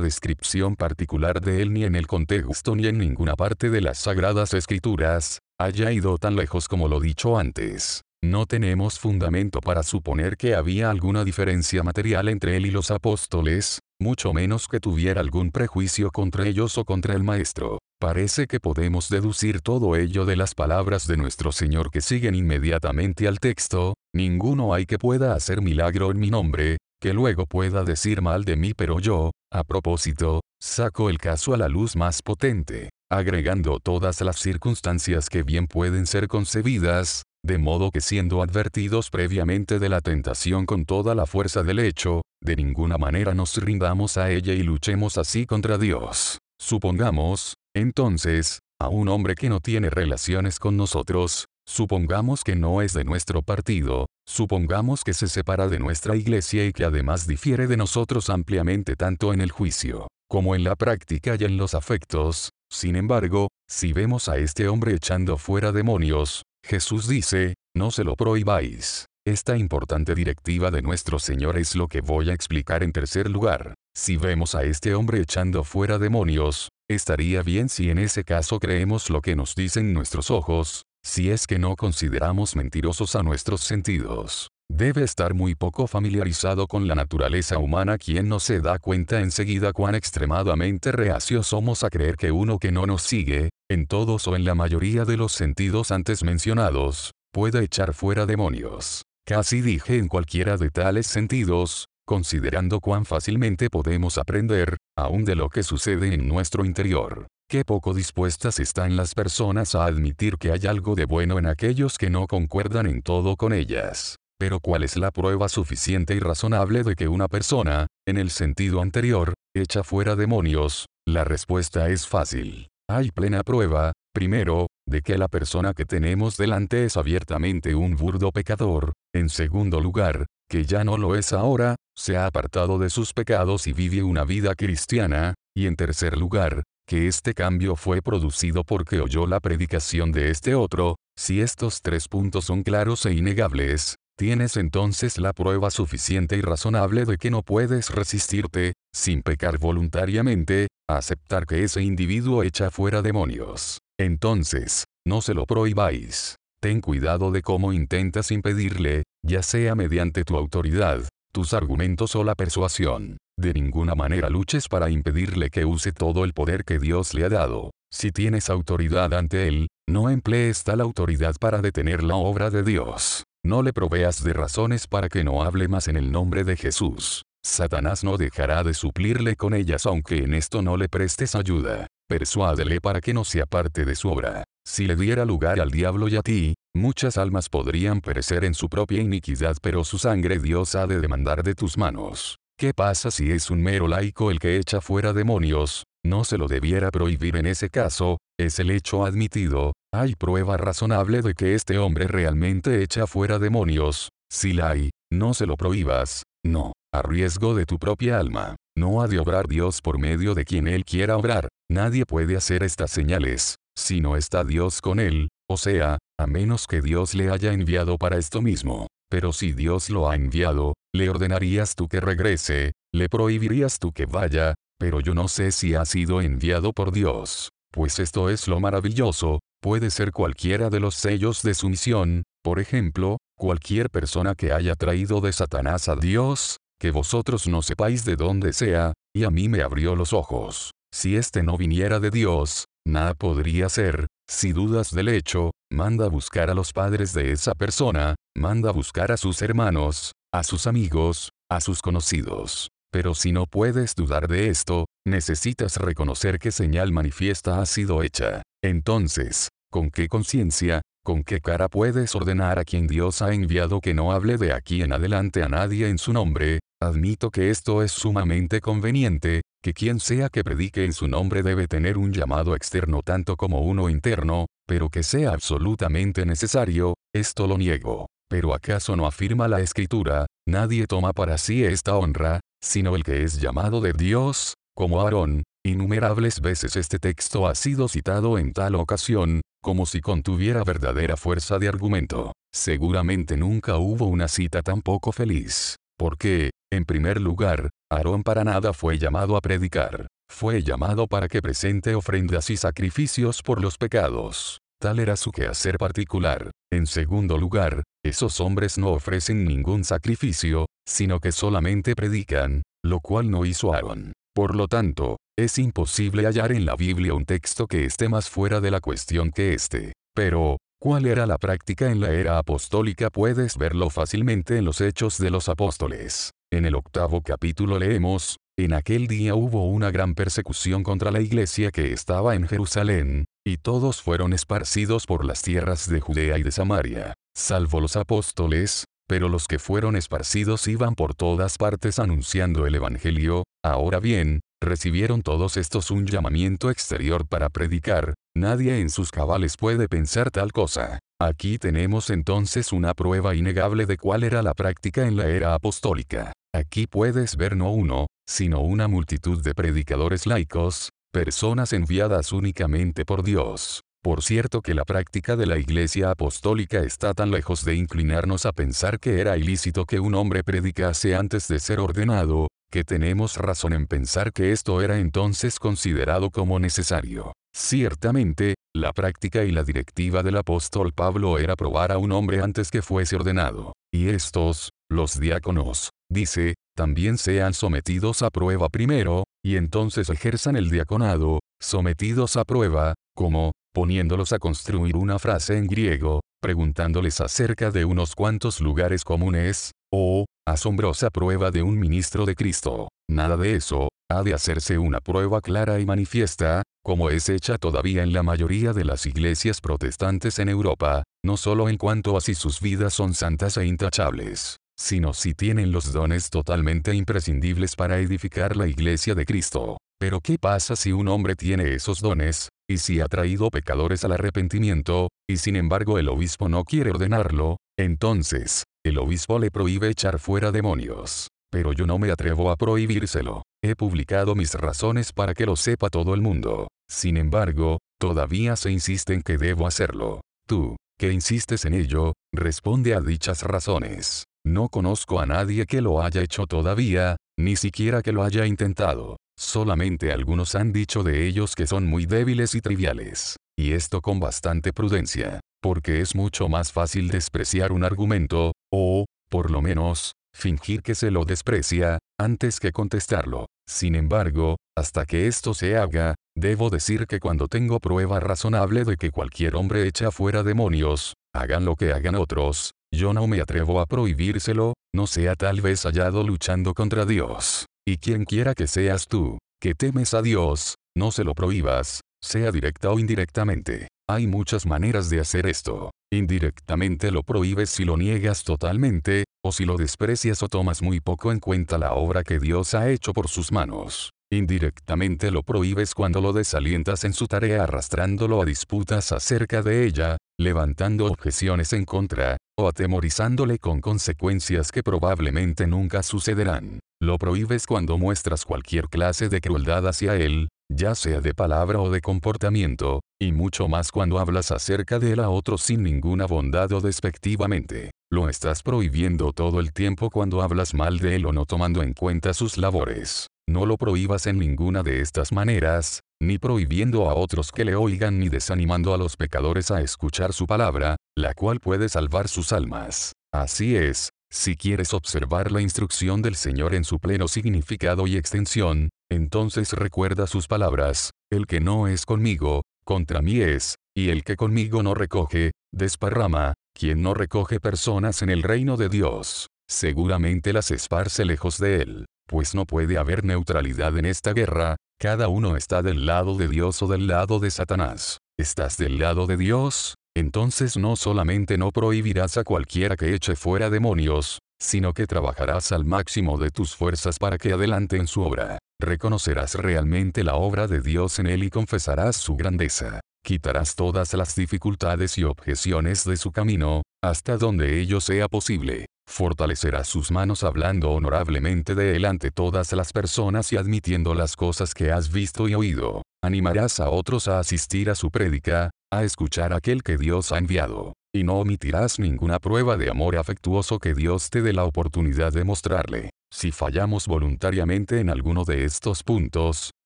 descripción 0.00 0.74
particular 0.74 1.42
de 1.42 1.60
él 1.60 1.74
ni 1.74 1.84
en 1.84 1.94
el 1.94 2.06
contexto 2.06 2.74
ni 2.74 2.86
en 2.86 2.96
ninguna 2.96 3.36
parte 3.36 3.68
de 3.68 3.82
las 3.82 3.98
sagradas 3.98 4.54
escrituras, 4.54 5.40
haya 5.60 5.92
ido 5.92 6.16
tan 6.16 6.36
lejos 6.36 6.68
como 6.68 6.88
lo 6.88 7.00
dicho 7.00 7.38
antes. 7.38 8.05
No 8.24 8.46
tenemos 8.46 8.98
fundamento 8.98 9.60
para 9.60 9.82
suponer 9.82 10.36
que 10.36 10.54
había 10.54 10.90
alguna 10.90 11.24
diferencia 11.24 11.82
material 11.82 12.28
entre 12.28 12.56
él 12.56 12.66
y 12.66 12.70
los 12.70 12.90
apóstoles, 12.90 13.80
mucho 14.00 14.32
menos 14.32 14.68
que 14.68 14.80
tuviera 14.80 15.20
algún 15.20 15.50
prejuicio 15.50 16.10
contra 16.10 16.46
ellos 16.46 16.78
o 16.78 16.84
contra 16.84 17.14
el 17.14 17.24
Maestro. 17.24 17.78
Parece 18.00 18.46
que 18.46 18.60
podemos 18.60 19.08
deducir 19.08 19.60
todo 19.60 19.96
ello 19.96 20.24
de 20.24 20.36
las 20.36 20.54
palabras 20.54 21.06
de 21.06 21.16
nuestro 21.16 21.52
Señor 21.52 21.90
que 21.90 22.00
siguen 22.00 22.34
inmediatamente 22.34 23.28
al 23.28 23.38
texto, 23.38 23.94
ninguno 24.14 24.74
hay 24.74 24.86
que 24.86 24.98
pueda 24.98 25.34
hacer 25.34 25.62
milagro 25.62 26.10
en 26.10 26.18
mi 26.18 26.30
nombre, 26.30 26.78
que 27.00 27.14
luego 27.14 27.46
pueda 27.46 27.84
decir 27.84 28.22
mal 28.22 28.44
de 28.44 28.56
mí 28.56 28.74
pero 28.74 28.98
yo, 28.98 29.30
a 29.52 29.64
propósito, 29.64 30.40
saco 30.60 31.10
el 31.10 31.18
caso 31.18 31.54
a 31.54 31.56
la 31.56 31.68
luz 31.68 31.96
más 31.96 32.22
potente, 32.22 32.90
agregando 33.10 33.78
todas 33.78 34.20
las 34.20 34.38
circunstancias 34.38 35.28
que 35.28 35.42
bien 35.42 35.66
pueden 35.66 36.06
ser 36.06 36.28
concebidas, 36.28 37.22
de 37.46 37.58
modo 37.58 37.92
que 37.92 38.00
siendo 38.00 38.42
advertidos 38.42 39.08
previamente 39.08 39.78
de 39.78 39.88
la 39.88 40.00
tentación 40.00 40.66
con 40.66 40.84
toda 40.84 41.14
la 41.14 41.26
fuerza 41.26 41.62
del 41.62 41.78
hecho, 41.78 42.22
de 42.42 42.56
ninguna 42.56 42.98
manera 42.98 43.34
nos 43.34 43.56
rindamos 43.56 44.16
a 44.16 44.30
ella 44.32 44.52
y 44.52 44.64
luchemos 44.64 45.16
así 45.16 45.46
contra 45.46 45.78
Dios. 45.78 46.38
Supongamos, 46.60 47.54
entonces, 47.74 48.58
a 48.80 48.88
un 48.88 49.08
hombre 49.08 49.36
que 49.36 49.48
no 49.48 49.60
tiene 49.60 49.90
relaciones 49.90 50.58
con 50.58 50.76
nosotros, 50.76 51.46
supongamos 51.68 52.42
que 52.42 52.56
no 52.56 52.82
es 52.82 52.92
de 52.94 53.04
nuestro 53.04 53.42
partido, 53.42 54.06
supongamos 54.26 55.04
que 55.04 55.14
se 55.14 55.28
separa 55.28 55.68
de 55.68 55.78
nuestra 55.78 56.16
iglesia 56.16 56.66
y 56.66 56.72
que 56.72 56.84
además 56.84 57.28
difiere 57.28 57.68
de 57.68 57.76
nosotros 57.76 58.28
ampliamente 58.28 58.96
tanto 58.96 59.32
en 59.32 59.40
el 59.40 59.52
juicio, 59.52 60.08
como 60.28 60.56
en 60.56 60.64
la 60.64 60.74
práctica 60.74 61.36
y 61.38 61.44
en 61.44 61.56
los 61.56 61.74
afectos, 61.74 62.50
sin 62.72 62.96
embargo, 62.96 63.48
si 63.68 63.92
vemos 63.92 64.28
a 64.28 64.38
este 64.38 64.66
hombre 64.66 64.94
echando 64.94 65.38
fuera 65.38 65.70
demonios, 65.70 66.42
Jesús 66.66 67.06
dice, 67.06 67.54
no 67.76 67.92
se 67.92 68.02
lo 68.02 68.16
prohibáis. 68.16 69.06
Esta 69.24 69.56
importante 69.56 70.16
directiva 70.16 70.72
de 70.72 70.82
nuestro 70.82 71.20
Señor 71.20 71.58
es 71.58 71.76
lo 71.76 71.86
que 71.86 72.00
voy 72.00 72.28
a 72.28 72.32
explicar 72.32 72.82
en 72.82 72.90
tercer 72.90 73.30
lugar. 73.30 73.74
Si 73.96 74.16
vemos 74.16 74.56
a 74.56 74.64
este 74.64 74.92
hombre 74.94 75.20
echando 75.20 75.62
fuera 75.62 75.98
demonios, 75.98 76.70
estaría 76.90 77.42
bien 77.42 77.68
si 77.68 77.88
en 77.90 77.98
ese 77.98 78.24
caso 78.24 78.58
creemos 78.58 79.10
lo 79.10 79.20
que 79.20 79.36
nos 79.36 79.54
dicen 79.54 79.92
nuestros 79.92 80.32
ojos, 80.32 80.82
si 81.04 81.30
es 81.30 81.46
que 81.46 81.60
no 81.60 81.76
consideramos 81.76 82.56
mentirosos 82.56 83.14
a 83.14 83.22
nuestros 83.22 83.60
sentidos. 83.60 84.48
Debe 84.76 85.04
estar 85.04 85.32
muy 85.32 85.54
poco 85.54 85.86
familiarizado 85.86 86.66
con 86.66 86.86
la 86.86 86.94
naturaleza 86.94 87.56
humana 87.56 87.96
quien 87.96 88.28
no 88.28 88.38
se 88.38 88.60
da 88.60 88.78
cuenta 88.78 89.20
enseguida 89.20 89.72
cuán 89.72 89.94
extremadamente 89.94 90.92
reacios 90.92 91.46
somos 91.46 91.82
a 91.82 91.88
creer 91.88 92.16
que 92.16 92.30
uno 92.30 92.58
que 92.58 92.72
no 92.72 92.84
nos 92.84 93.00
sigue, 93.00 93.48
en 93.70 93.86
todos 93.86 94.28
o 94.28 94.36
en 94.36 94.44
la 94.44 94.54
mayoría 94.54 95.06
de 95.06 95.16
los 95.16 95.32
sentidos 95.32 95.92
antes 95.92 96.22
mencionados, 96.22 97.12
puede 97.32 97.64
echar 97.64 97.94
fuera 97.94 98.26
demonios. 98.26 99.00
Casi 99.26 99.62
dije 99.62 99.96
en 99.96 100.08
cualquiera 100.08 100.58
de 100.58 100.68
tales 100.68 101.06
sentidos, 101.06 101.86
considerando 102.06 102.80
cuán 102.80 103.06
fácilmente 103.06 103.70
podemos 103.70 104.18
aprender, 104.18 104.76
aún 104.94 105.24
de 105.24 105.36
lo 105.36 105.48
que 105.48 105.62
sucede 105.62 106.12
en 106.12 106.28
nuestro 106.28 106.66
interior. 106.66 107.28
Qué 107.48 107.64
poco 107.64 107.94
dispuestas 107.94 108.60
están 108.60 108.94
las 108.94 109.14
personas 109.14 109.74
a 109.74 109.86
admitir 109.86 110.36
que 110.36 110.52
hay 110.52 110.66
algo 110.66 110.96
de 110.96 111.06
bueno 111.06 111.38
en 111.38 111.46
aquellos 111.46 111.96
que 111.96 112.10
no 112.10 112.26
concuerdan 112.26 112.86
en 112.86 113.00
todo 113.00 113.36
con 113.36 113.54
ellas. 113.54 114.16
Pero 114.38 114.60
¿cuál 114.60 114.82
es 114.82 114.96
la 114.96 115.10
prueba 115.10 115.48
suficiente 115.48 116.14
y 116.14 116.20
razonable 116.20 116.82
de 116.82 116.94
que 116.94 117.08
una 117.08 117.26
persona, 117.26 117.86
en 118.06 118.18
el 118.18 118.30
sentido 118.30 118.82
anterior, 118.82 119.34
echa 119.54 119.82
fuera 119.82 120.14
demonios? 120.14 120.86
La 121.06 121.24
respuesta 121.24 121.88
es 121.88 122.06
fácil. 122.06 122.68
Hay 122.88 123.10
plena 123.10 123.42
prueba, 123.42 123.92
primero, 124.12 124.66
de 124.86 125.00
que 125.00 125.16
la 125.16 125.28
persona 125.28 125.72
que 125.72 125.86
tenemos 125.86 126.36
delante 126.36 126.84
es 126.84 126.96
abiertamente 126.96 127.74
un 127.74 127.96
burdo 127.96 128.30
pecador, 128.30 128.92
en 129.14 129.30
segundo 129.30 129.80
lugar, 129.80 130.26
que 130.48 130.64
ya 130.64 130.84
no 130.84 130.98
lo 130.98 131.16
es 131.16 131.32
ahora, 131.32 131.76
se 131.96 132.16
ha 132.16 132.26
apartado 132.26 132.78
de 132.78 132.90
sus 132.90 133.12
pecados 133.12 133.66
y 133.66 133.72
vive 133.72 134.02
una 134.02 134.24
vida 134.24 134.54
cristiana, 134.54 135.34
y 135.56 135.66
en 135.66 135.76
tercer 135.76 136.16
lugar, 136.16 136.62
que 136.86 137.08
este 137.08 137.34
cambio 137.34 137.74
fue 137.74 138.02
producido 138.02 138.62
porque 138.62 139.00
oyó 139.00 139.26
la 139.26 139.40
predicación 139.40 140.12
de 140.12 140.30
este 140.30 140.54
otro, 140.54 140.96
si 141.18 141.40
estos 141.40 141.80
tres 141.82 142.06
puntos 142.06 142.44
son 142.44 142.62
claros 142.62 143.06
e 143.06 143.14
innegables, 143.14 143.96
tienes 144.16 144.56
entonces 144.56 145.18
la 145.18 145.32
prueba 145.32 145.70
suficiente 145.70 146.36
y 146.36 146.40
razonable 146.40 147.04
de 147.04 147.18
que 147.18 147.30
no 147.30 147.42
puedes 147.42 147.90
resistirte, 147.90 148.72
sin 148.94 149.22
pecar 149.22 149.58
voluntariamente, 149.58 150.68
a 150.88 150.96
aceptar 150.96 151.46
que 151.46 151.64
ese 151.64 151.82
individuo 151.82 152.42
echa 152.42 152.70
fuera 152.70 153.02
demonios. 153.02 153.78
Entonces, 153.98 154.84
no 155.06 155.20
se 155.20 155.34
lo 155.34 155.46
prohibáis. 155.46 156.36
Ten 156.60 156.80
cuidado 156.80 157.30
de 157.30 157.42
cómo 157.42 157.72
intentas 157.72 158.30
impedirle, 158.30 159.04
ya 159.24 159.42
sea 159.42 159.74
mediante 159.74 160.24
tu 160.24 160.36
autoridad, 160.36 161.08
tus 161.32 161.52
argumentos 161.52 162.16
o 162.16 162.24
la 162.24 162.34
persuasión. 162.34 163.18
De 163.38 163.52
ninguna 163.52 163.94
manera 163.94 164.30
luches 164.30 164.68
para 164.68 164.88
impedirle 164.88 165.50
que 165.50 165.66
use 165.66 165.92
todo 165.92 166.24
el 166.24 166.32
poder 166.32 166.64
que 166.64 166.78
Dios 166.78 167.12
le 167.12 167.24
ha 167.24 167.28
dado. 167.28 167.70
Si 167.92 168.10
tienes 168.10 168.48
autoridad 168.48 169.12
ante 169.12 169.46
él, 169.46 169.68
no 169.88 170.08
emplees 170.08 170.64
tal 170.64 170.80
autoridad 170.80 171.36
para 171.38 171.60
detener 171.60 172.02
la 172.02 172.16
obra 172.16 172.50
de 172.50 172.62
Dios. 172.62 173.24
No 173.46 173.62
le 173.62 173.72
proveas 173.72 174.24
de 174.24 174.32
razones 174.32 174.88
para 174.88 175.08
que 175.08 175.22
no 175.22 175.44
hable 175.44 175.68
más 175.68 175.86
en 175.86 175.96
el 175.96 176.10
nombre 176.10 176.42
de 176.42 176.56
Jesús. 176.56 177.22
Satanás 177.44 178.02
no 178.02 178.16
dejará 178.16 178.64
de 178.64 178.74
suplirle 178.74 179.36
con 179.36 179.54
ellas 179.54 179.86
aunque 179.86 180.18
en 180.24 180.34
esto 180.34 180.62
no 180.62 180.76
le 180.76 180.88
prestes 180.88 181.36
ayuda. 181.36 181.86
Persuádele 182.08 182.80
para 182.80 183.00
que 183.00 183.14
no 183.14 183.22
se 183.22 183.40
aparte 183.40 183.84
de 183.84 183.94
su 183.94 184.10
obra. 184.10 184.42
Si 184.66 184.84
le 184.84 184.96
diera 184.96 185.24
lugar 185.24 185.60
al 185.60 185.70
diablo 185.70 186.08
y 186.08 186.16
a 186.16 186.22
ti, 186.22 186.54
muchas 186.74 187.18
almas 187.18 187.48
podrían 187.48 188.00
perecer 188.00 188.44
en 188.44 188.52
su 188.52 188.68
propia 188.68 189.00
iniquidad 189.00 189.56
pero 189.62 189.84
su 189.84 189.98
sangre 189.98 190.40
Dios 190.40 190.74
ha 190.74 190.88
de 190.88 191.00
demandar 191.00 191.44
de 191.44 191.54
tus 191.54 191.78
manos. 191.78 192.38
¿Qué 192.58 192.74
pasa 192.74 193.12
si 193.12 193.30
es 193.30 193.48
un 193.48 193.62
mero 193.62 193.86
laico 193.86 194.32
el 194.32 194.40
que 194.40 194.56
echa 194.56 194.80
fuera 194.80 195.12
demonios? 195.12 195.84
No 196.04 196.24
se 196.24 196.36
lo 196.36 196.48
debiera 196.48 196.90
prohibir 196.90 197.36
en 197.36 197.46
ese 197.46 197.70
caso, 197.70 198.18
es 198.38 198.58
el 198.58 198.70
hecho 198.70 199.04
admitido, 199.04 199.72
hay 199.92 200.14
prueba 200.14 200.56
razonable 200.56 201.22
de 201.22 201.34
que 201.34 201.54
este 201.54 201.78
hombre 201.78 202.06
realmente 202.06 202.82
echa 202.82 203.06
fuera 203.06 203.38
demonios, 203.38 204.10
si 204.30 204.52
la 204.52 204.70
hay, 204.70 204.90
no 205.12 205.34
se 205.34 205.46
lo 205.46 205.56
prohíbas, 205.56 206.22
no, 206.44 206.72
a 206.92 207.02
riesgo 207.02 207.54
de 207.54 207.66
tu 207.66 207.78
propia 207.78 208.18
alma. 208.18 208.56
No 208.78 209.00
ha 209.00 209.08
de 209.08 209.18
obrar 209.18 209.48
Dios 209.48 209.80
por 209.80 209.98
medio 209.98 210.34
de 210.34 210.44
quien 210.44 210.68
Él 210.68 210.84
quiera 210.84 211.16
obrar, 211.16 211.48
nadie 211.70 212.04
puede 212.04 212.36
hacer 212.36 212.62
estas 212.62 212.90
señales, 212.90 213.56
si 213.76 214.00
no 214.00 214.16
está 214.16 214.44
Dios 214.44 214.80
con 214.80 215.00
él, 215.00 215.28
o 215.48 215.56
sea, 215.56 215.98
a 216.18 216.26
menos 216.26 216.66
que 216.66 216.80
Dios 216.80 217.14
le 217.14 217.30
haya 217.30 217.52
enviado 217.52 217.98
para 217.98 218.18
esto 218.18 218.42
mismo. 218.42 218.86
Pero 219.08 219.32
si 219.32 219.52
Dios 219.52 219.90
lo 219.90 220.10
ha 220.10 220.16
enviado, 220.16 220.74
le 220.94 221.08
ordenarías 221.08 221.74
tú 221.74 221.88
que 221.88 222.00
regrese, 222.00 222.72
le 222.92 223.08
prohibirías 223.08 223.78
tú 223.78 223.92
que 223.92 224.06
vaya, 224.06 224.54
pero 224.78 225.00
yo 225.00 225.14
no 225.14 225.28
sé 225.28 225.52
si 225.52 225.74
ha 225.74 225.84
sido 225.84 226.20
enviado 226.20 226.72
por 226.72 226.90
Dios. 226.90 227.50
Pues 227.76 227.98
esto 227.98 228.30
es 228.30 228.48
lo 228.48 228.58
maravilloso, 228.58 229.40
puede 229.60 229.90
ser 229.90 230.10
cualquiera 230.10 230.70
de 230.70 230.80
los 230.80 230.94
sellos 230.94 231.42
de 231.42 231.52
su 231.52 231.68
misión, 231.68 232.22
por 232.42 232.58
ejemplo, 232.58 233.18
cualquier 233.36 233.90
persona 233.90 234.34
que 234.34 234.50
haya 234.50 234.76
traído 234.76 235.20
de 235.20 235.30
Satanás 235.30 235.90
a 235.90 235.94
Dios, 235.94 236.56
que 236.80 236.90
vosotros 236.90 237.46
no 237.46 237.60
sepáis 237.60 238.06
de 238.06 238.16
dónde 238.16 238.54
sea, 238.54 238.94
y 239.14 239.24
a 239.24 239.30
mí 239.30 239.50
me 239.50 239.60
abrió 239.60 239.94
los 239.94 240.14
ojos. 240.14 240.70
Si 240.90 241.16
éste 241.16 241.42
no 241.42 241.58
viniera 241.58 242.00
de 242.00 242.10
Dios, 242.10 242.64
nada 242.86 243.12
podría 243.12 243.68
ser, 243.68 244.06
si 244.26 244.52
dudas 244.52 244.90
del 244.90 245.10
hecho, 245.10 245.50
manda 245.70 246.08
buscar 246.08 246.48
a 246.48 246.54
los 246.54 246.72
padres 246.72 247.12
de 247.12 247.32
esa 247.32 247.54
persona, 247.54 248.14
manda 248.34 248.72
buscar 248.72 249.12
a 249.12 249.18
sus 249.18 249.42
hermanos, 249.42 250.12
a 250.32 250.44
sus 250.44 250.66
amigos, 250.66 251.28
a 251.50 251.60
sus 251.60 251.82
conocidos. 251.82 252.70
Pero 252.90 253.14
si 253.14 253.32
no 253.32 253.44
puedes 253.44 253.94
dudar 253.94 254.28
de 254.28 254.48
esto, 254.48 254.86
necesitas 255.06 255.76
reconocer 255.76 256.38
qué 256.38 256.50
señal 256.50 256.92
manifiesta 256.92 257.60
ha 257.60 257.66
sido 257.66 258.02
hecha. 258.02 258.42
Entonces, 258.62 259.48
¿con 259.70 259.90
qué 259.90 260.08
conciencia, 260.08 260.82
con 261.04 261.22
qué 261.22 261.40
cara 261.40 261.68
puedes 261.68 262.14
ordenar 262.14 262.58
a 262.58 262.64
quien 262.64 262.86
Dios 262.86 263.22
ha 263.22 263.32
enviado 263.32 263.80
que 263.80 263.94
no 263.94 264.12
hable 264.12 264.36
de 264.36 264.52
aquí 264.52 264.82
en 264.82 264.92
adelante 264.92 265.42
a 265.42 265.48
nadie 265.48 265.88
en 265.88 265.98
su 265.98 266.12
nombre? 266.12 266.58
Admito 266.82 267.30
que 267.30 267.50
esto 267.50 267.82
es 267.82 267.92
sumamente 267.92 268.60
conveniente, 268.60 269.42
que 269.62 269.72
quien 269.72 270.00
sea 270.00 270.28
que 270.28 270.44
predique 270.44 270.84
en 270.84 270.92
su 270.92 271.08
nombre 271.08 271.42
debe 271.42 271.68
tener 271.68 271.96
un 271.96 272.12
llamado 272.12 272.54
externo 272.54 273.02
tanto 273.02 273.36
como 273.36 273.62
uno 273.62 273.88
interno, 273.88 274.46
pero 274.66 274.90
que 274.90 275.02
sea 275.02 275.32
absolutamente 275.32 276.26
necesario, 276.26 276.94
esto 277.14 277.46
lo 277.46 277.56
niego. 277.56 278.06
Pero 278.28 278.52
¿acaso 278.52 278.96
no 278.96 279.06
afirma 279.06 279.46
la 279.46 279.60
escritura, 279.60 280.26
nadie 280.46 280.86
toma 280.86 281.12
para 281.12 281.38
sí 281.38 281.64
esta 281.64 281.96
honra, 281.96 282.40
sino 282.60 282.96
el 282.96 283.04
que 283.04 283.22
es 283.22 283.40
llamado 283.40 283.80
de 283.80 283.92
Dios, 283.92 284.54
como 284.76 285.00
Aarón, 285.00 285.42
Innumerables 285.66 286.40
veces 286.40 286.76
este 286.76 287.00
texto 287.00 287.48
ha 287.48 287.56
sido 287.56 287.88
citado 287.88 288.38
en 288.38 288.52
tal 288.52 288.76
ocasión, 288.76 289.40
como 289.60 289.84
si 289.84 290.00
contuviera 290.00 290.62
verdadera 290.62 291.16
fuerza 291.16 291.58
de 291.58 291.66
argumento. 291.66 292.34
Seguramente 292.54 293.36
nunca 293.36 293.76
hubo 293.76 294.06
una 294.06 294.28
cita 294.28 294.62
tan 294.62 294.80
poco 294.80 295.10
feliz. 295.10 295.74
Porque, 295.98 296.50
en 296.72 296.84
primer 296.84 297.20
lugar, 297.20 297.70
Aarón 297.90 298.22
para 298.22 298.44
nada 298.44 298.72
fue 298.72 298.96
llamado 298.96 299.36
a 299.36 299.40
predicar. 299.40 300.06
Fue 300.32 300.62
llamado 300.62 301.08
para 301.08 301.26
que 301.26 301.42
presente 301.42 301.96
ofrendas 301.96 302.48
y 302.50 302.56
sacrificios 302.56 303.42
por 303.42 303.60
los 303.60 303.76
pecados. 303.76 304.58
Tal 304.80 305.00
era 305.00 305.16
su 305.16 305.32
quehacer 305.32 305.78
particular. 305.78 306.52
En 306.70 306.86
segundo 306.86 307.38
lugar, 307.38 307.82
esos 308.04 308.38
hombres 308.38 308.78
no 308.78 308.90
ofrecen 308.90 309.46
ningún 309.46 309.82
sacrificio, 309.82 310.66
sino 310.86 311.18
que 311.18 311.32
solamente 311.32 311.96
predican, 311.96 312.62
lo 312.84 313.00
cual 313.00 313.32
no 313.32 313.44
hizo 313.44 313.74
Aarón. 313.74 314.12
Por 314.36 314.54
lo 314.54 314.68
tanto, 314.68 315.16
es 315.38 315.56
imposible 315.56 316.26
hallar 316.26 316.52
en 316.52 316.66
la 316.66 316.76
Biblia 316.76 317.14
un 317.14 317.24
texto 317.24 317.66
que 317.66 317.86
esté 317.86 318.10
más 318.10 318.28
fuera 318.28 318.60
de 318.60 318.70
la 318.70 318.80
cuestión 318.80 319.30
que 319.30 319.54
este. 319.54 319.94
Pero, 320.14 320.58
¿cuál 320.78 321.06
era 321.06 321.24
la 321.24 321.38
práctica 321.38 321.90
en 321.90 322.00
la 322.00 322.12
era 322.12 322.36
apostólica? 322.36 323.08
Puedes 323.08 323.56
verlo 323.56 323.88
fácilmente 323.88 324.58
en 324.58 324.66
los 324.66 324.82
hechos 324.82 325.16
de 325.16 325.30
los 325.30 325.48
apóstoles. 325.48 326.32
En 326.52 326.66
el 326.66 326.74
octavo 326.74 327.22
capítulo 327.22 327.78
leemos, 327.78 328.36
en 328.58 328.74
aquel 328.74 329.06
día 329.06 329.34
hubo 329.34 329.70
una 329.70 329.90
gran 329.90 330.14
persecución 330.14 330.82
contra 330.82 331.10
la 331.10 331.22
iglesia 331.22 331.70
que 331.70 331.94
estaba 331.94 332.34
en 332.34 332.46
Jerusalén, 332.46 333.24
y 333.42 333.56
todos 333.56 334.02
fueron 334.02 334.34
esparcidos 334.34 335.06
por 335.06 335.24
las 335.24 335.40
tierras 335.40 335.88
de 335.88 336.00
Judea 336.00 336.36
y 336.36 336.42
de 336.42 336.52
Samaria, 336.52 337.14
salvo 337.34 337.80
los 337.80 337.96
apóstoles, 337.96 338.84
pero 339.08 339.28
los 339.28 339.46
que 339.46 339.58
fueron 339.58 339.96
esparcidos 339.96 340.66
iban 340.68 340.94
por 340.94 341.14
todas 341.14 341.58
partes 341.58 341.98
anunciando 341.98 342.66
el 342.66 342.74
Evangelio, 342.74 343.44
ahora 343.64 344.00
bien, 344.00 344.40
recibieron 344.62 345.22
todos 345.22 345.56
estos 345.56 345.90
un 345.90 346.06
llamamiento 346.06 346.70
exterior 346.70 347.26
para 347.26 347.48
predicar, 347.48 348.14
nadie 348.36 348.80
en 348.80 348.90
sus 348.90 349.10
cabales 349.10 349.56
puede 349.56 349.88
pensar 349.88 350.30
tal 350.30 350.52
cosa. 350.52 350.98
Aquí 351.20 351.58
tenemos 351.58 352.10
entonces 352.10 352.72
una 352.72 352.92
prueba 352.92 353.34
innegable 353.34 353.86
de 353.86 353.96
cuál 353.96 354.22
era 354.22 354.42
la 354.42 354.54
práctica 354.54 355.06
en 355.06 355.16
la 355.16 355.28
era 355.28 355.54
apostólica. 355.54 356.32
Aquí 356.54 356.86
puedes 356.86 357.36
ver 357.36 357.56
no 357.56 357.70
uno, 357.70 358.06
sino 358.28 358.60
una 358.60 358.88
multitud 358.88 359.42
de 359.42 359.54
predicadores 359.54 360.26
laicos, 360.26 360.90
personas 361.12 361.72
enviadas 361.72 362.32
únicamente 362.32 363.04
por 363.04 363.22
Dios. 363.22 363.80
Por 364.06 364.22
cierto 364.22 364.62
que 364.62 364.72
la 364.72 364.84
práctica 364.84 365.34
de 365.34 365.46
la 365.46 365.58
Iglesia 365.58 366.12
Apostólica 366.12 366.78
está 366.78 367.12
tan 367.12 367.32
lejos 367.32 367.64
de 367.64 367.74
inclinarnos 367.74 368.46
a 368.46 368.52
pensar 368.52 369.00
que 369.00 369.20
era 369.20 369.36
ilícito 369.36 369.84
que 369.84 369.98
un 369.98 370.14
hombre 370.14 370.44
predicase 370.44 371.16
antes 371.16 371.48
de 371.48 371.58
ser 371.58 371.80
ordenado, 371.80 372.46
que 372.70 372.84
tenemos 372.84 373.36
razón 373.36 373.72
en 373.72 373.88
pensar 373.88 374.32
que 374.32 374.52
esto 374.52 374.80
era 374.80 375.00
entonces 375.00 375.58
considerado 375.58 376.30
como 376.30 376.60
necesario. 376.60 377.32
Ciertamente, 377.52 378.54
la 378.76 378.92
práctica 378.92 379.42
y 379.42 379.50
la 379.50 379.64
directiva 379.64 380.22
del 380.22 380.36
apóstol 380.36 380.92
Pablo 380.92 381.40
era 381.40 381.56
probar 381.56 381.90
a 381.90 381.98
un 381.98 382.12
hombre 382.12 382.40
antes 382.40 382.70
que 382.70 382.82
fuese 382.82 383.16
ordenado. 383.16 383.72
Y 383.92 384.10
estos, 384.10 384.70
los 384.88 385.18
diáconos, 385.18 385.90
dice, 386.08 386.54
también 386.76 387.18
sean 387.18 387.54
sometidos 387.54 388.22
a 388.22 388.30
prueba 388.30 388.68
primero, 388.68 389.24
y 389.44 389.56
entonces 389.56 390.08
ejerzan 390.10 390.54
el 390.54 390.70
diaconado, 390.70 391.40
sometidos 391.60 392.36
a 392.36 392.44
prueba, 392.44 392.94
como, 393.16 393.50
poniéndolos 393.76 394.32
a 394.32 394.38
construir 394.38 394.96
una 394.96 395.18
frase 395.18 395.58
en 395.58 395.66
griego, 395.66 396.22
preguntándoles 396.40 397.20
acerca 397.20 397.70
de 397.70 397.84
unos 397.84 398.14
cuantos 398.14 398.62
lugares 398.62 399.04
comunes, 399.04 399.72
o, 399.92 400.24
asombrosa 400.48 401.10
prueba 401.10 401.50
de 401.50 401.62
un 401.62 401.78
ministro 401.78 402.24
de 402.24 402.36
Cristo. 402.36 402.88
Nada 403.06 403.36
de 403.36 403.54
eso, 403.54 403.88
ha 404.10 404.22
de 404.22 404.32
hacerse 404.32 404.78
una 404.78 405.00
prueba 405.00 405.42
clara 405.42 405.78
y 405.78 405.84
manifiesta, 405.84 406.62
como 406.82 407.10
es 407.10 407.28
hecha 407.28 407.58
todavía 407.58 408.02
en 408.02 408.14
la 408.14 408.22
mayoría 408.22 408.72
de 408.72 408.86
las 408.86 409.04
iglesias 409.04 409.60
protestantes 409.60 410.38
en 410.38 410.48
Europa, 410.48 411.02
no 411.22 411.36
solo 411.36 411.68
en 411.68 411.76
cuanto 411.76 412.16
a 412.16 412.22
si 412.22 412.34
sus 412.34 412.62
vidas 412.62 412.94
son 412.94 413.12
santas 413.12 413.58
e 413.58 413.66
intachables, 413.66 414.56
sino 414.78 415.12
si 415.12 415.34
tienen 415.34 415.70
los 415.70 415.92
dones 415.92 416.30
totalmente 416.30 416.94
imprescindibles 416.94 417.76
para 417.76 417.98
edificar 417.98 418.56
la 418.56 418.68
iglesia 418.68 419.14
de 419.14 419.26
Cristo. 419.26 419.76
Pero 419.98 420.20
¿qué 420.20 420.38
pasa 420.38 420.76
si 420.76 420.92
un 420.92 421.08
hombre 421.08 421.36
tiene 421.36 421.74
esos 421.74 422.00
dones, 422.00 422.50
y 422.68 422.78
si 422.78 423.00
ha 423.00 423.06
traído 423.06 423.50
pecadores 423.50 424.04
al 424.04 424.12
arrepentimiento, 424.12 425.08
y 425.28 425.38
sin 425.38 425.56
embargo 425.56 425.98
el 425.98 426.08
obispo 426.08 426.48
no 426.48 426.64
quiere 426.64 426.90
ordenarlo? 426.90 427.56
Entonces, 427.78 428.64
el 428.84 428.98
obispo 428.98 429.38
le 429.38 429.50
prohíbe 429.50 429.88
echar 429.88 430.18
fuera 430.18 430.52
demonios. 430.52 431.28
Pero 431.50 431.72
yo 431.72 431.86
no 431.86 431.98
me 431.98 432.10
atrevo 432.10 432.50
a 432.50 432.56
prohibírselo. 432.56 433.42
He 433.64 433.74
publicado 433.74 434.34
mis 434.34 434.54
razones 434.54 435.12
para 435.12 435.32
que 435.32 435.46
lo 435.46 435.56
sepa 435.56 435.88
todo 435.88 436.12
el 436.12 436.20
mundo. 436.20 436.68
Sin 436.90 437.16
embargo, 437.16 437.78
todavía 437.98 438.56
se 438.56 438.70
insiste 438.70 439.14
en 439.14 439.22
que 439.22 439.38
debo 439.38 439.66
hacerlo. 439.66 440.20
Tú, 440.46 440.76
que 440.98 441.12
insistes 441.12 441.64
en 441.64 441.72
ello, 441.74 442.12
responde 442.34 442.94
a 442.94 443.00
dichas 443.00 443.42
razones. 443.42 444.24
No 444.44 444.68
conozco 444.68 445.20
a 445.20 445.26
nadie 445.26 445.66
que 445.66 445.80
lo 445.80 446.02
haya 446.02 446.22
hecho 446.22 446.46
todavía, 446.46 447.16
ni 447.38 447.56
siquiera 447.56 448.02
que 448.02 448.12
lo 448.12 448.22
haya 448.22 448.46
intentado. 448.46 449.16
Solamente 449.38 450.12
algunos 450.12 450.54
han 450.54 450.72
dicho 450.72 451.02
de 451.02 451.26
ellos 451.26 451.54
que 451.54 451.66
son 451.66 451.86
muy 451.86 452.06
débiles 452.06 452.54
y 452.54 452.62
triviales. 452.62 453.36
Y 453.58 453.72
esto 453.72 454.00
con 454.00 454.18
bastante 454.18 454.72
prudencia, 454.72 455.40
porque 455.62 456.00
es 456.00 456.14
mucho 456.14 456.48
más 456.48 456.72
fácil 456.72 457.08
despreciar 457.08 457.72
un 457.72 457.84
argumento, 457.84 458.52
o, 458.72 459.04
por 459.28 459.50
lo 459.50 459.60
menos, 459.60 460.12
fingir 460.34 460.82
que 460.82 460.94
se 460.94 461.10
lo 461.10 461.24
desprecia, 461.24 461.98
antes 462.18 462.60
que 462.60 462.72
contestarlo. 462.72 463.46
Sin 463.68 463.94
embargo, 463.94 464.56
hasta 464.76 465.04
que 465.06 465.26
esto 465.26 465.54
se 465.54 465.76
haga, 465.76 466.14
debo 466.34 466.70
decir 466.70 467.06
que 467.06 467.20
cuando 467.20 467.48
tengo 467.48 467.80
prueba 467.80 468.20
razonable 468.20 468.84
de 468.84 468.96
que 468.96 469.10
cualquier 469.10 469.56
hombre 469.56 469.86
echa 469.86 470.10
fuera 470.10 470.42
demonios, 470.42 471.14
hagan 471.34 471.64
lo 471.64 471.76
que 471.76 471.92
hagan 471.92 472.14
otros, 472.14 472.72
yo 472.94 473.12
no 473.12 473.26
me 473.26 473.40
atrevo 473.40 473.80
a 473.80 473.86
prohibírselo, 473.86 474.74
no 474.94 475.06
sea 475.06 475.34
tal 475.34 475.60
vez 475.60 475.84
hallado 475.84 476.22
luchando 476.22 476.74
contra 476.74 477.04
Dios. 477.04 477.66
Y 477.88 477.98
quien 477.98 478.24
quiera 478.24 478.54
que 478.54 478.66
seas 478.66 479.06
tú, 479.06 479.38
que 479.60 479.74
temes 479.76 480.12
a 480.12 480.20
Dios, 480.20 480.74
no 480.96 481.12
se 481.12 481.22
lo 481.22 481.34
prohíbas, 481.34 482.00
sea 482.20 482.50
directa 482.50 482.90
o 482.90 482.98
indirectamente. 482.98 483.86
Hay 484.08 484.26
muchas 484.26 484.66
maneras 484.66 485.08
de 485.08 485.20
hacer 485.20 485.46
esto. 485.46 485.92
Indirectamente 486.12 487.12
lo 487.12 487.22
prohíbes 487.22 487.70
si 487.70 487.84
lo 487.84 487.96
niegas 487.96 488.42
totalmente, 488.42 489.24
o 489.44 489.52
si 489.52 489.64
lo 489.64 489.76
desprecias 489.76 490.42
o 490.42 490.48
tomas 490.48 490.82
muy 490.82 490.98
poco 490.98 491.30
en 491.30 491.38
cuenta 491.38 491.78
la 491.78 491.92
obra 491.92 492.24
que 492.24 492.40
Dios 492.40 492.74
ha 492.74 492.90
hecho 492.90 493.12
por 493.12 493.28
sus 493.28 493.52
manos. 493.52 494.10
Indirectamente 494.32 495.30
lo 495.30 495.44
prohíbes 495.44 495.94
cuando 495.94 496.20
lo 496.20 496.32
desalientas 496.32 497.04
en 497.04 497.12
su 497.12 497.28
tarea 497.28 497.62
arrastrándolo 497.62 498.42
a 498.42 498.44
disputas 498.44 499.12
acerca 499.12 499.62
de 499.62 499.86
ella, 499.86 500.16
levantando 500.40 501.06
objeciones 501.06 501.72
en 501.72 501.84
contra, 501.84 502.36
o 502.58 502.68
atemorizándole 502.68 503.58
con 503.58 503.80
consecuencias 503.80 504.72
que 504.72 504.82
probablemente 504.82 505.66
nunca 505.66 506.02
sucederán. 506.02 506.80
Lo 507.00 507.18
prohíbes 507.18 507.66
cuando 507.66 507.98
muestras 507.98 508.44
cualquier 508.44 508.88
clase 508.88 509.28
de 509.28 509.40
crueldad 509.40 509.86
hacia 509.86 510.16
él, 510.16 510.48
ya 510.72 510.94
sea 510.94 511.20
de 511.20 511.34
palabra 511.34 511.80
o 511.80 511.90
de 511.90 512.00
comportamiento, 512.00 513.00
y 513.20 513.32
mucho 513.32 513.68
más 513.68 513.92
cuando 513.92 514.18
hablas 514.18 514.50
acerca 514.50 514.98
de 514.98 515.12
él 515.12 515.20
a 515.20 515.28
otros 515.28 515.62
sin 515.62 515.82
ninguna 515.82 516.26
bondad 516.26 516.72
o 516.72 516.80
despectivamente. 516.80 517.90
Lo 518.10 518.28
estás 518.28 518.62
prohibiendo 518.62 519.32
todo 519.32 519.60
el 519.60 519.72
tiempo 519.72 520.10
cuando 520.10 520.40
hablas 520.40 520.72
mal 520.74 520.98
de 520.98 521.16
él 521.16 521.26
o 521.26 521.32
no 521.32 521.44
tomando 521.44 521.82
en 521.82 521.92
cuenta 521.92 522.32
sus 522.32 522.56
labores. 522.56 523.26
No 523.48 523.66
lo 523.66 523.76
prohíbas 523.76 524.26
en 524.26 524.38
ninguna 524.38 524.82
de 524.82 525.00
estas 525.00 525.32
maneras, 525.32 526.00
ni 526.20 526.38
prohibiendo 526.38 527.08
a 527.08 527.14
otros 527.14 527.52
que 527.52 527.64
le 527.64 527.74
oigan 527.74 528.18
ni 528.18 528.28
desanimando 528.28 528.94
a 528.94 528.98
los 528.98 529.16
pecadores 529.16 529.70
a 529.70 529.80
escuchar 529.80 530.32
su 530.32 530.46
palabra, 530.46 530.96
la 531.16 531.34
cual 531.34 531.60
puede 531.60 531.88
salvar 531.88 532.28
sus 532.28 532.52
almas. 532.52 533.12
Así 533.32 533.76
es, 533.76 534.10
si 534.30 534.56
quieres 534.56 534.94
observar 534.94 535.52
la 535.52 535.60
instrucción 535.60 536.22
del 536.22 536.36
Señor 536.36 536.74
en 536.74 536.84
su 536.84 536.98
pleno 536.98 537.28
significado 537.28 538.06
y 538.06 538.16
extensión, 538.16 538.90
entonces 539.10 539.72
recuerda 539.72 540.26
sus 540.26 540.48
palabras, 540.48 541.10
el 541.30 541.46
que 541.46 541.60
no 541.60 541.88
es 541.88 542.06
conmigo, 542.06 542.62
contra 542.84 543.20
mí 543.20 543.40
es, 543.40 543.76
y 543.94 544.10
el 544.10 544.24
que 544.24 544.36
conmigo 544.36 544.82
no 544.82 544.94
recoge, 544.94 545.52
desparrama, 545.72 546.54
quien 546.74 547.02
no 547.02 547.14
recoge 547.14 547.60
personas 547.60 548.22
en 548.22 548.30
el 548.30 548.42
reino 548.42 548.76
de 548.76 548.88
Dios, 548.88 549.48
seguramente 549.68 550.52
las 550.52 550.70
esparce 550.70 551.24
lejos 551.24 551.58
de 551.58 551.82
él 551.82 552.06
pues 552.26 552.54
no 552.54 552.66
puede 552.66 552.98
haber 552.98 553.24
neutralidad 553.24 553.96
en 553.96 554.04
esta 554.04 554.32
guerra, 554.32 554.76
cada 554.98 555.28
uno 555.28 555.56
está 555.56 555.82
del 555.82 556.06
lado 556.06 556.36
de 556.36 556.48
Dios 556.48 556.82
o 556.82 556.88
del 556.88 557.06
lado 557.06 557.38
de 557.38 557.50
Satanás. 557.50 558.18
¿Estás 558.38 558.78
del 558.78 558.98
lado 558.98 559.26
de 559.26 559.36
Dios? 559.36 559.94
Entonces 560.16 560.76
no 560.78 560.96
solamente 560.96 561.58
no 561.58 561.70
prohibirás 561.70 562.38
a 562.38 562.44
cualquiera 562.44 562.96
que 562.96 563.14
eche 563.14 563.36
fuera 563.36 563.68
demonios, 563.68 564.38
sino 564.58 564.94
que 564.94 565.06
trabajarás 565.06 565.70
al 565.72 565.84
máximo 565.84 566.38
de 566.38 566.50
tus 566.50 566.74
fuerzas 566.74 567.18
para 567.18 567.36
que 567.36 567.52
adelante 567.52 567.98
en 567.98 568.06
su 568.06 568.22
obra. 568.22 568.58
Reconocerás 568.80 569.54
realmente 569.54 570.24
la 570.24 570.36
obra 570.36 570.66
de 570.66 570.80
Dios 570.80 571.18
en 571.18 571.26
él 571.26 571.44
y 571.44 571.50
confesarás 571.50 572.16
su 572.16 572.36
grandeza. 572.36 573.00
quitarás 573.22 573.74
todas 573.74 574.14
las 574.14 574.36
dificultades 574.36 575.18
y 575.18 575.24
objeciones 575.24 576.04
de 576.04 576.16
su 576.16 576.30
camino, 576.30 576.82
hasta 577.02 577.36
donde 577.36 577.80
ello 577.80 578.00
sea 578.00 578.28
posible. 578.28 578.86
Fortalecerás 579.08 579.88
sus 579.88 580.10
manos 580.10 580.44
hablando 580.44 580.90
honorablemente 580.90 581.74
de 581.74 581.96
él 581.96 582.04
ante 582.04 582.30
todas 582.30 582.72
las 582.72 582.92
personas 582.92 583.52
y 583.52 583.56
admitiendo 583.56 584.14
las 584.14 584.36
cosas 584.36 584.74
que 584.74 584.90
has 584.90 585.10
visto 585.10 585.48
y 585.48 585.54
oído. 585.54 586.02
Animarás 586.22 586.80
a 586.80 586.90
otros 586.90 587.28
a 587.28 587.38
asistir 587.38 587.88
a 587.88 587.94
su 587.94 588.10
prédica, 588.10 588.70
a 588.92 589.04
escuchar 589.04 589.52
aquel 589.52 589.82
que 589.82 589.96
Dios 589.96 590.32
ha 590.32 590.38
enviado. 590.38 590.92
Y 591.14 591.24
no 591.24 591.34
omitirás 591.36 591.98
ninguna 591.98 592.40
prueba 592.40 592.76
de 592.76 592.90
amor 592.90 593.16
afectuoso 593.16 593.78
que 593.78 593.94
Dios 593.94 594.28
te 594.28 594.42
dé 594.42 594.52
la 594.52 594.64
oportunidad 594.64 595.32
de 595.32 595.44
mostrarle. 595.44 596.10
Si 596.30 596.50
fallamos 596.50 597.06
voluntariamente 597.06 598.00
en 598.00 598.10
alguno 598.10 598.44
de 598.44 598.64
estos 598.64 599.02
puntos, 599.02 599.70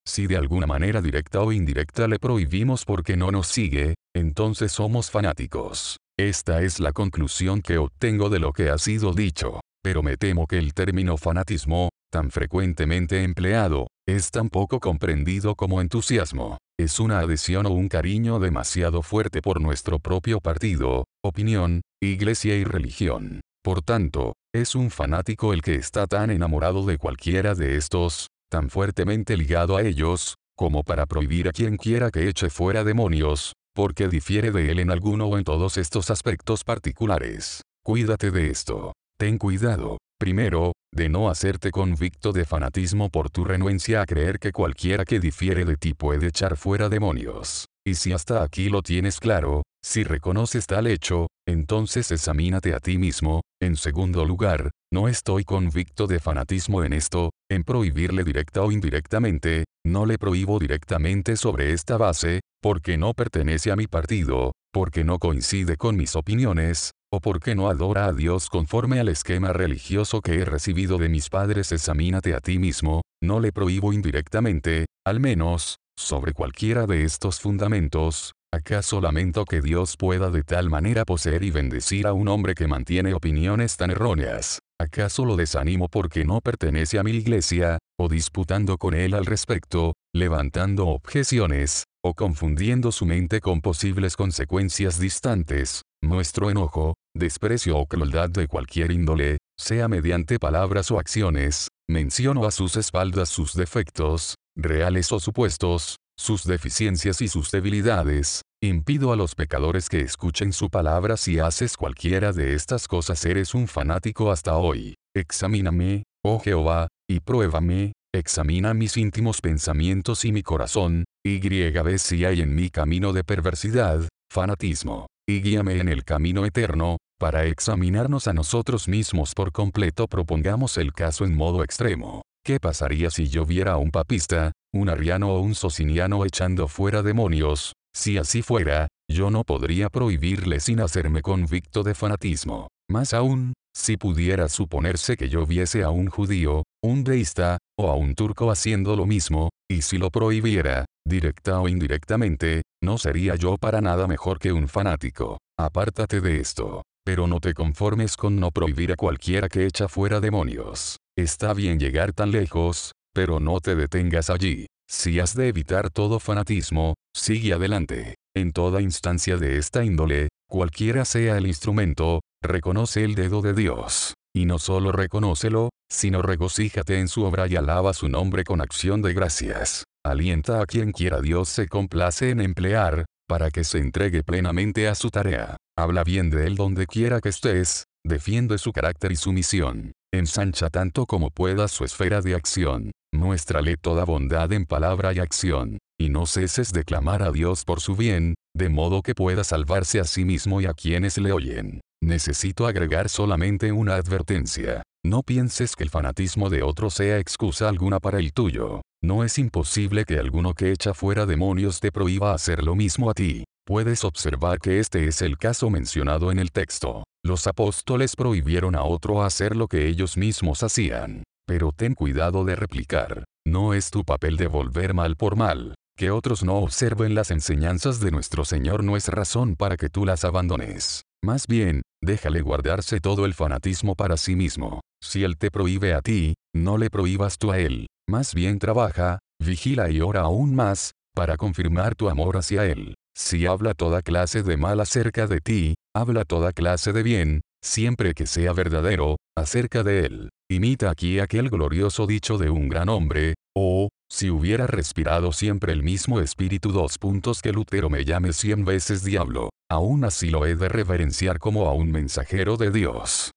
si 0.04 0.26
de 0.26 0.38
alguna 0.38 0.66
manera 0.66 1.00
directa 1.00 1.40
o 1.40 1.52
indirecta 1.52 2.08
le 2.08 2.18
prohibimos 2.18 2.84
porque 2.84 3.16
no 3.16 3.30
nos 3.30 3.46
sigue, 3.46 3.94
entonces 4.12 4.72
somos 4.72 5.10
fanáticos. 5.10 5.98
Esta 6.20 6.60
es 6.60 6.80
la 6.80 6.92
conclusión 6.92 7.62
que 7.62 7.78
obtengo 7.78 8.28
de 8.28 8.40
lo 8.40 8.52
que 8.52 8.68
ha 8.68 8.76
sido 8.76 9.14
dicho. 9.14 9.60
Pero 9.82 10.02
me 10.02 10.18
temo 10.18 10.46
que 10.46 10.58
el 10.58 10.74
término 10.74 11.16
fanatismo, 11.16 11.88
tan 12.12 12.30
frecuentemente 12.30 13.22
empleado, 13.22 13.86
es 14.06 14.30
tan 14.30 14.50
poco 14.50 14.80
comprendido 14.80 15.54
como 15.54 15.80
entusiasmo. 15.80 16.58
Es 16.78 17.00
una 17.00 17.20
adhesión 17.20 17.64
o 17.64 17.70
un 17.70 17.88
cariño 17.88 18.38
demasiado 18.38 19.00
fuerte 19.00 19.40
por 19.40 19.62
nuestro 19.62 19.98
propio 19.98 20.42
partido, 20.42 21.04
opinión, 21.24 21.80
iglesia 22.02 22.54
y 22.54 22.64
religión. 22.64 23.40
Por 23.64 23.80
tanto, 23.80 24.34
es 24.54 24.74
un 24.74 24.90
fanático 24.90 25.54
el 25.54 25.62
que 25.62 25.76
está 25.76 26.06
tan 26.06 26.30
enamorado 26.30 26.84
de 26.84 26.98
cualquiera 26.98 27.54
de 27.54 27.78
estos, 27.78 28.26
tan 28.50 28.68
fuertemente 28.68 29.38
ligado 29.38 29.74
a 29.78 29.82
ellos, 29.82 30.34
como 30.54 30.82
para 30.82 31.06
prohibir 31.06 31.48
a 31.48 31.52
quien 31.52 31.78
quiera 31.78 32.10
que 32.10 32.28
eche 32.28 32.50
fuera 32.50 32.84
demonios, 32.84 33.54
porque 33.80 34.08
difiere 34.08 34.50
de 34.50 34.70
él 34.70 34.78
en 34.78 34.90
alguno 34.90 35.24
o 35.24 35.38
en 35.38 35.44
todos 35.44 35.78
estos 35.78 36.10
aspectos 36.10 36.64
particulares. 36.64 37.62
Cuídate 37.82 38.30
de 38.30 38.50
esto. 38.50 38.92
Ten 39.18 39.38
cuidado, 39.38 39.96
primero, 40.18 40.72
de 40.94 41.08
no 41.08 41.30
hacerte 41.30 41.70
convicto 41.70 42.32
de 42.32 42.44
fanatismo 42.44 43.08
por 43.08 43.30
tu 43.30 43.42
renuencia 43.42 44.02
a 44.02 44.04
creer 44.04 44.38
que 44.38 44.52
cualquiera 44.52 45.06
que 45.06 45.18
difiere 45.18 45.64
de 45.64 45.76
ti 45.76 45.94
puede 45.94 46.26
echar 46.26 46.58
fuera 46.58 46.90
demonios. 46.90 47.69
Y 47.86 47.94
si 47.94 48.12
hasta 48.12 48.42
aquí 48.42 48.68
lo 48.68 48.82
tienes 48.82 49.20
claro, 49.20 49.62
si 49.82 50.04
reconoces 50.04 50.66
tal 50.66 50.86
hecho, 50.86 51.28
entonces 51.48 52.10
examínate 52.10 52.74
a 52.74 52.80
ti 52.80 52.98
mismo, 52.98 53.40
en 53.62 53.76
segundo 53.76 54.24
lugar, 54.26 54.70
no 54.92 55.08
estoy 55.08 55.44
convicto 55.44 56.06
de 56.06 56.20
fanatismo 56.20 56.84
en 56.84 56.92
esto, 56.92 57.30
en 57.50 57.64
prohibirle 57.64 58.22
directa 58.24 58.62
o 58.62 58.70
indirectamente, 58.70 59.64
no 59.86 60.04
le 60.04 60.18
prohíbo 60.18 60.58
directamente 60.58 61.36
sobre 61.36 61.72
esta 61.72 61.96
base, 61.96 62.40
porque 62.62 62.98
no 62.98 63.14
pertenece 63.14 63.72
a 63.72 63.76
mi 63.76 63.86
partido, 63.86 64.52
porque 64.72 65.02
no 65.02 65.18
coincide 65.18 65.76
con 65.76 65.96
mis 65.96 66.14
opiniones, 66.16 66.90
o 67.12 67.20
porque 67.20 67.54
no 67.54 67.68
adora 67.68 68.04
a 68.06 68.12
Dios 68.12 68.48
conforme 68.50 69.00
al 69.00 69.08
esquema 69.08 69.52
religioso 69.52 70.20
que 70.20 70.34
he 70.34 70.44
recibido 70.44 70.98
de 70.98 71.08
mis 71.08 71.30
padres. 71.30 71.72
Examínate 71.72 72.34
a 72.34 72.40
ti 72.40 72.58
mismo, 72.58 73.00
no 73.22 73.40
le 73.40 73.52
prohíbo 73.52 73.92
indirectamente, 73.92 74.84
al 75.06 75.18
menos, 75.18 75.76
sobre 76.00 76.32
cualquiera 76.32 76.86
de 76.86 77.04
estos 77.04 77.40
fundamentos, 77.40 78.32
¿acaso 78.52 79.00
lamento 79.00 79.44
que 79.44 79.60
Dios 79.60 79.96
pueda 79.96 80.30
de 80.30 80.42
tal 80.42 80.70
manera 80.70 81.04
poseer 81.04 81.42
y 81.44 81.50
bendecir 81.50 82.06
a 82.06 82.12
un 82.12 82.28
hombre 82.28 82.54
que 82.54 82.66
mantiene 82.66 83.14
opiniones 83.14 83.76
tan 83.76 83.90
erróneas? 83.90 84.60
¿Acaso 84.80 85.24
lo 85.26 85.36
desanimo 85.36 85.88
porque 85.88 86.24
no 86.24 86.40
pertenece 86.40 86.98
a 86.98 87.02
mi 87.02 87.10
iglesia, 87.12 87.78
o 87.98 88.08
disputando 88.08 88.78
con 88.78 88.94
él 88.94 89.12
al 89.14 89.26
respecto, 89.26 89.92
levantando 90.14 90.88
objeciones, 90.88 91.84
o 92.02 92.14
confundiendo 92.14 92.90
su 92.90 93.04
mente 93.04 93.40
con 93.40 93.60
posibles 93.60 94.16
consecuencias 94.16 94.98
distantes? 94.98 95.82
Nuestro 96.02 96.50
enojo, 96.50 96.94
desprecio 97.14 97.76
o 97.76 97.86
crueldad 97.86 98.30
de 98.30 98.48
cualquier 98.48 98.90
índole, 98.90 99.36
sea 99.58 99.86
mediante 99.86 100.38
palabras 100.38 100.90
o 100.90 100.98
acciones, 100.98 101.68
menciono 101.90 102.46
a 102.46 102.50
sus 102.50 102.76
espaldas 102.76 103.28
sus 103.28 103.54
defectos, 103.54 104.36
reales 104.56 105.12
o 105.12 105.20
supuestos, 105.20 105.96
sus 106.18 106.44
deficiencias 106.44 107.22
y 107.22 107.28
sus 107.28 107.50
debilidades, 107.50 108.42
impido 108.62 109.12
a 109.12 109.16
los 109.16 109.34
pecadores 109.34 109.88
que 109.88 110.00
escuchen 110.00 110.52
su 110.52 110.68
palabra. 110.68 111.16
Si 111.16 111.38
haces 111.38 111.76
cualquiera 111.76 112.32
de 112.32 112.54
estas 112.54 112.88
cosas 112.88 113.24
eres 113.24 113.54
un 113.54 113.68
fanático 113.68 114.30
hasta 114.30 114.56
hoy. 114.56 114.94
Examíname, 115.16 116.02
oh 116.22 116.38
Jehová, 116.40 116.88
y 117.08 117.20
pruébame, 117.20 117.92
examina 118.14 118.74
mis 118.74 118.96
íntimos 118.96 119.40
pensamientos 119.40 120.24
y 120.24 120.32
mi 120.32 120.42
corazón, 120.42 121.04
y 121.24 121.38
ve 121.38 121.98
si 121.98 122.24
hay 122.24 122.42
en 122.42 122.54
mi 122.54 122.70
camino 122.70 123.12
de 123.12 123.24
perversidad, 123.24 124.08
fanatismo, 124.30 125.06
y 125.28 125.40
guíame 125.40 125.78
en 125.80 125.88
el 125.88 126.04
camino 126.04 126.44
eterno, 126.44 126.98
para 127.18 127.44
examinarnos 127.46 128.28
a 128.28 128.32
nosotros 128.32 128.88
mismos 128.88 129.34
por 129.34 129.52
completo. 129.52 130.06
Propongamos 130.06 130.76
el 130.78 130.92
caso 130.92 131.24
en 131.24 131.34
modo 131.34 131.62
extremo. 131.62 132.22
¿Qué 132.44 132.58
pasaría 132.58 133.10
si 133.10 133.28
yo 133.28 133.44
viera 133.44 133.72
a 133.72 133.76
un 133.76 133.90
papista, 133.90 134.52
un 134.72 134.88
arriano 134.88 135.34
o 135.34 135.40
un 135.40 135.54
sociniano 135.54 136.24
echando 136.24 136.68
fuera 136.68 137.02
demonios? 137.02 137.74
Si 137.94 138.16
así 138.16 138.40
fuera, 138.40 138.88
yo 139.10 139.30
no 139.30 139.44
podría 139.44 139.90
prohibirle 139.90 140.60
sin 140.60 140.80
hacerme 140.80 141.20
convicto 141.20 141.82
de 141.82 141.94
fanatismo. 141.94 142.68
Más 142.90 143.12
aún, 143.12 143.52
si 143.76 143.96
pudiera 143.96 144.48
suponerse 144.48 145.16
que 145.16 145.28
yo 145.28 145.44
viese 145.44 145.82
a 145.82 145.90
un 145.90 146.08
judío, 146.08 146.62
un 146.82 147.04
deísta, 147.04 147.58
o 147.78 147.90
a 147.90 147.94
un 147.94 148.14
turco 148.14 148.50
haciendo 148.50 148.96
lo 148.96 149.06
mismo, 149.06 149.50
y 149.70 149.82
si 149.82 149.98
lo 149.98 150.10
prohibiera, 150.10 150.86
directa 151.06 151.60
o 151.60 151.68
indirectamente, 151.68 152.62
no 152.82 152.96
sería 152.96 153.36
yo 153.36 153.58
para 153.58 153.80
nada 153.80 154.06
mejor 154.06 154.38
que 154.38 154.52
un 154.52 154.66
fanático. 154.66 155.38
Apártate 155.58 156.20
de 156.20 156.40
esto. 156.40 156.82
Pero 157.04 157.26
no 157.26 157.40
te 157.40 157.54
conformes 157.54 158.16
con 158.16 158.36
no 158.36 158.50
prohibir 158.50 158.92
a 158.92 158.96
cualquiera 158.96 159.48
que 159.48 159.66
echa 159.66 159.88
fuera 159.88 160.20
demonios. 160.20 160.99
Está 161.16 161.54
bien 161.54 161.78
llegar 161.78 162.12
tan 162.12 162.30
lejos, 162.30 162.92
pero 163.12 163.40
no 163.40 163.60
te 163.60 163.74
detengas 163.74 164.30
allí. 164.30 164.66
Si 164.88 165.20
has 165.20 165.34
de 165.34 165.48
evitar 165.48 165.90
todo 165.90 166.18
fanatismo, 166.18 166.94
sigue 167.14 167.52
adelante. 167.52 168.14
En 168.34 168.52
toda 168.52 168.80
instancia 168.80 169.36
de 169.36 169.58
esta 169.58 169.84
índole, 169.84 170.28
cualquiera 170.48 171.04
sea 171.04 171.36
el 171.36 171.46
instrumento, 171.46 172.20
reconoce 172.42 173.04
el 173.04 173.14
dedo 173.14 173.42
de 173.42 173.54
Dios. 173.54 174.14
Y 174.34 174.46
no 174.46 174.58
solo 174.58 174.92
reconócelo, 174.92 175.70
sino 175.90 176.22
regocíjate 176.22 177.00
en 177.00 177.08
su 177.08 177.24
obra 177.24 177.48
y 177.48 177.56
alaba 177.56 177.92
su 177.92 178.08
nombre 178.08 178.44
con 178.44 178.60
acción 178.60 179.02
de 179.02 179.12
gracias. 179.12 179.84
Alienta 180.04 180.62
a 180.62 180.66
quien 180.66 180.92
quiera 180.92 181.20
Dios 181.20 181.48
se 181.48 181.68
complace 181.68 182.30
en 182.30 182.40
emplear, 182.40 183.04
para 183.28 183.50
que 183.50 183.64
se 183.64 183.78
entregue 183.78 184.22
plenamente 184.22 184.88
a 184.88 184.94
su 184.94 185.10
tarea. 185.10 185.56
Habla 185.76 186.04
bien 186.04 186.30
de 186.30 186.46
él 186.46 186.56
donde 186.56 186.86
quiera 186.86 187.20
que 187.20 187.28
estés, 187.28 187.84
defiende 188.04 188.58
su 188.58 188.72
carácter 188.72 189.12
y 189.12 189.16
su 189.16 189.32
misión. 189.32 189.92
Ensancha 190.12 190.70
tanto 190.70 191.06
como 191.06 191.30
pueda 191.30 191.68
su 191.68 191.84
esfera 191.84 192.20
de 192.20 192.34
acción. 192.34 192.90
Muéstrale 193.12 193.76
toda 193.76 194.04
bondad 194.04 194.52
en 194.52 194.66
palabra 194.66 195.12
y 195.12 195.20
acción. 195.20 195.78
Y 196.00 196.08
no 196.08 196.26
ceses 196.26 196.72
de 196.72 196.82
clamar 196.82 197.22
a 197.22 197.30
Dios 197.30 197.64
por 197.64 197.80
su 197.80 197.94
bien, 197.94 198.34
de 198.56 198.68
modo 198.70 199.02
que 199.02 199.14
pueda 199.14 199.44
salvarse 199.44 200.00
a 200.00 200.04
sí 200.04 200.24
mismo 200.24 200.60
y 200.60 200.66
a 200.66 200.74
quienes 200.74 201.16
le 201.18 201.30
oyen. 201.30 201.80
Necesito 202.02 202.66
agregar 202.66 203.08
solamente 203.08 203.70
una 203.70 203.94
advertencia. 203.94 204.82
No 205.04 205.22
pienses 205.22 205.76
que 205.76 205.84
el 205.84 205.90
fanatismo 205.90 206.50
de 206.50 206.64
otro 206.64 206.90
sea 206.90 207.18
excusa 207.18 207.68
alguna 207.68 208.00
para 208.00 208.18
el 208.18 208.32
tuyo. 208.32 208.80
No 209.02 209.22
es 209.22 209.38
imposible 209.38 210.04
que 210.04 210.18
alguno 210.18 210.54
que 210.54 210.72
echa 210.72 210.92
fuera 210.92 211.24
demonios 211.24 211.78
te 211.78 211.92
prohíba 211.92 212.34
hacer 212.34 212.64
lo 212.64 212.74
mismo 212.74 213.10
a 213.10 213.14
ti. 213.14 213.44
Puedes 213.70 214.02
observar 214.02 214.58
que 214.58 214.80
este 214.80 215.06
es 215.06 215.22
el 215.22 215.38
caso 215.38 215.70
mencionado 215.70 216.32
en 216.32 216.40
el 216.40 216.50
texto. 216.50 217.04
Los 217.24 217.46
apóstoles 217.46 218.16
prohibieron 218.16 218.74
a 218.74 218.82
otro 218.82 219.22
hacer 219.22 219.54
lo 219.54 219.68
que 219.68 219.86
ellos 219.86 220.16
mismos 220.16 220.64
hacían. 220.64 221.22
Pero 221.46 221.70
ten 221.70 221.94
cuidado 221.94 222.44
de 222.44 222.56
replicar. 222.56 223.22
No 223.46 223.72
es 223.72 223.92
tu 223.92 224.02
papel 224.02 224.36
devolver 224.36 224.92
mal 224.92 225.14
por 225.14 225.36
mal. 225.36 225.76
Que 225.96 226.10
otros 226.10 226.42
no 226.42 226.56
observen 226.56 227.14
las 227.14 227.30
enseñanzas 227.30 228.00
de 228.00 228.10
nuestro 228.10 228.44
Señor 228.44 228.82
no 228.82 228.96
es 228.96 229.06
razón 229.06 229.54
para 229.54 229.76
que 229.76 229.88
tú 229.88 230.04
las 230.04 230.24
abandones. 230.24 231.02
Más 231.22 231.46
bien, 231.46 231.82
déjale 232.02 232.40
guardarse 232.40 232.98
todo 232.98 233.24
el 233.24 233.34
fanatismo 233.34 233.94
para 233.94 234.16
sí 234.16 234.34
mismo. 234.34 234.80
Si 235.00 235.22
Él 235.22 235.38
te 235.38 235.52
prohíbe 235.52 235.94
a 235.94 236.00
ti, 236.00 236.34
no 236.52 236.76
le 236.76 236.90
prohíbas 236.90 237.38
tú 237.38 237.52
a 237.52 237.60
Él. 237.60 237.86
Más 238.08 238.34
bien 238.34 238.58
trabaja, 238.58 239.20
vigila 239.40 239.90
y 239.90 240.00
ora 240.00 240.22
aún 240.22 240.56
más, 240.56 240.90
para 241.14 241.36
confirmar 241.36 241.94
tu 241.94 242.08
amor 242.08 242.36
hacia 242.36 242.66
Él. 242.66 242.94
Si 243.14 243.46
habla 243.46 243.74
toda 243.74 244.02
clase 244.02 244.42
de 244.42 244.56
mal 244.56 244.80
acerca 244.80 245.26
de 245.26 245.40
ti, 245.40 245.74
habla 245.94 246.24
toda 246.24 246.52
clase 246.52 246.92
de 246.92 247.02
bien, 247.02 247.40
siempre 247.62 248.14
que 248.14 248.26
sea 248.26 248.52
verdadero, 248.52 249.16
acerca 249.36 249.82
de 249.82 250.06
él. 250.06 250.30
Imita 250.50 250.90
aquí 250.90 251.20
aquel 251.20 251.50
glorioso 251.50 252.06
dicho 252.06 252.38
de 252.38 252.50
un 252.50 252.68
gran 252.68 252.88
hombre, 252.88 253.34
oh, 253.54 253.88
si 254.10 254.30
hubiera 254.30 254.66
respirado 254.66 255.32
siempre 255.32 255.72
el 255.72 255.82
mismo 255.82 256.20
espíritu 256.20 256.72
dos 256.72 256.98
puntos 256.98 257.42
que 257.42 257.52
Lutero 257.52 257.90
me 257.90 258.04
llame 258.04 258.32
cien 258.32 258.64
veces 258.64 259.04
diablo, 259.04 259.50
aún 259.70 260.04
así 260.04 260.30
lo 260.30 260.46
he 260.46 260.56
de 260.56 260.68
reverenciar 260.68 261.38
como 261.38 261.66
a 261.66 261.74
un 261.74 261.92
mensajero 261.92 262.56
de 262.56 262.70
Dios. 262.70 263.32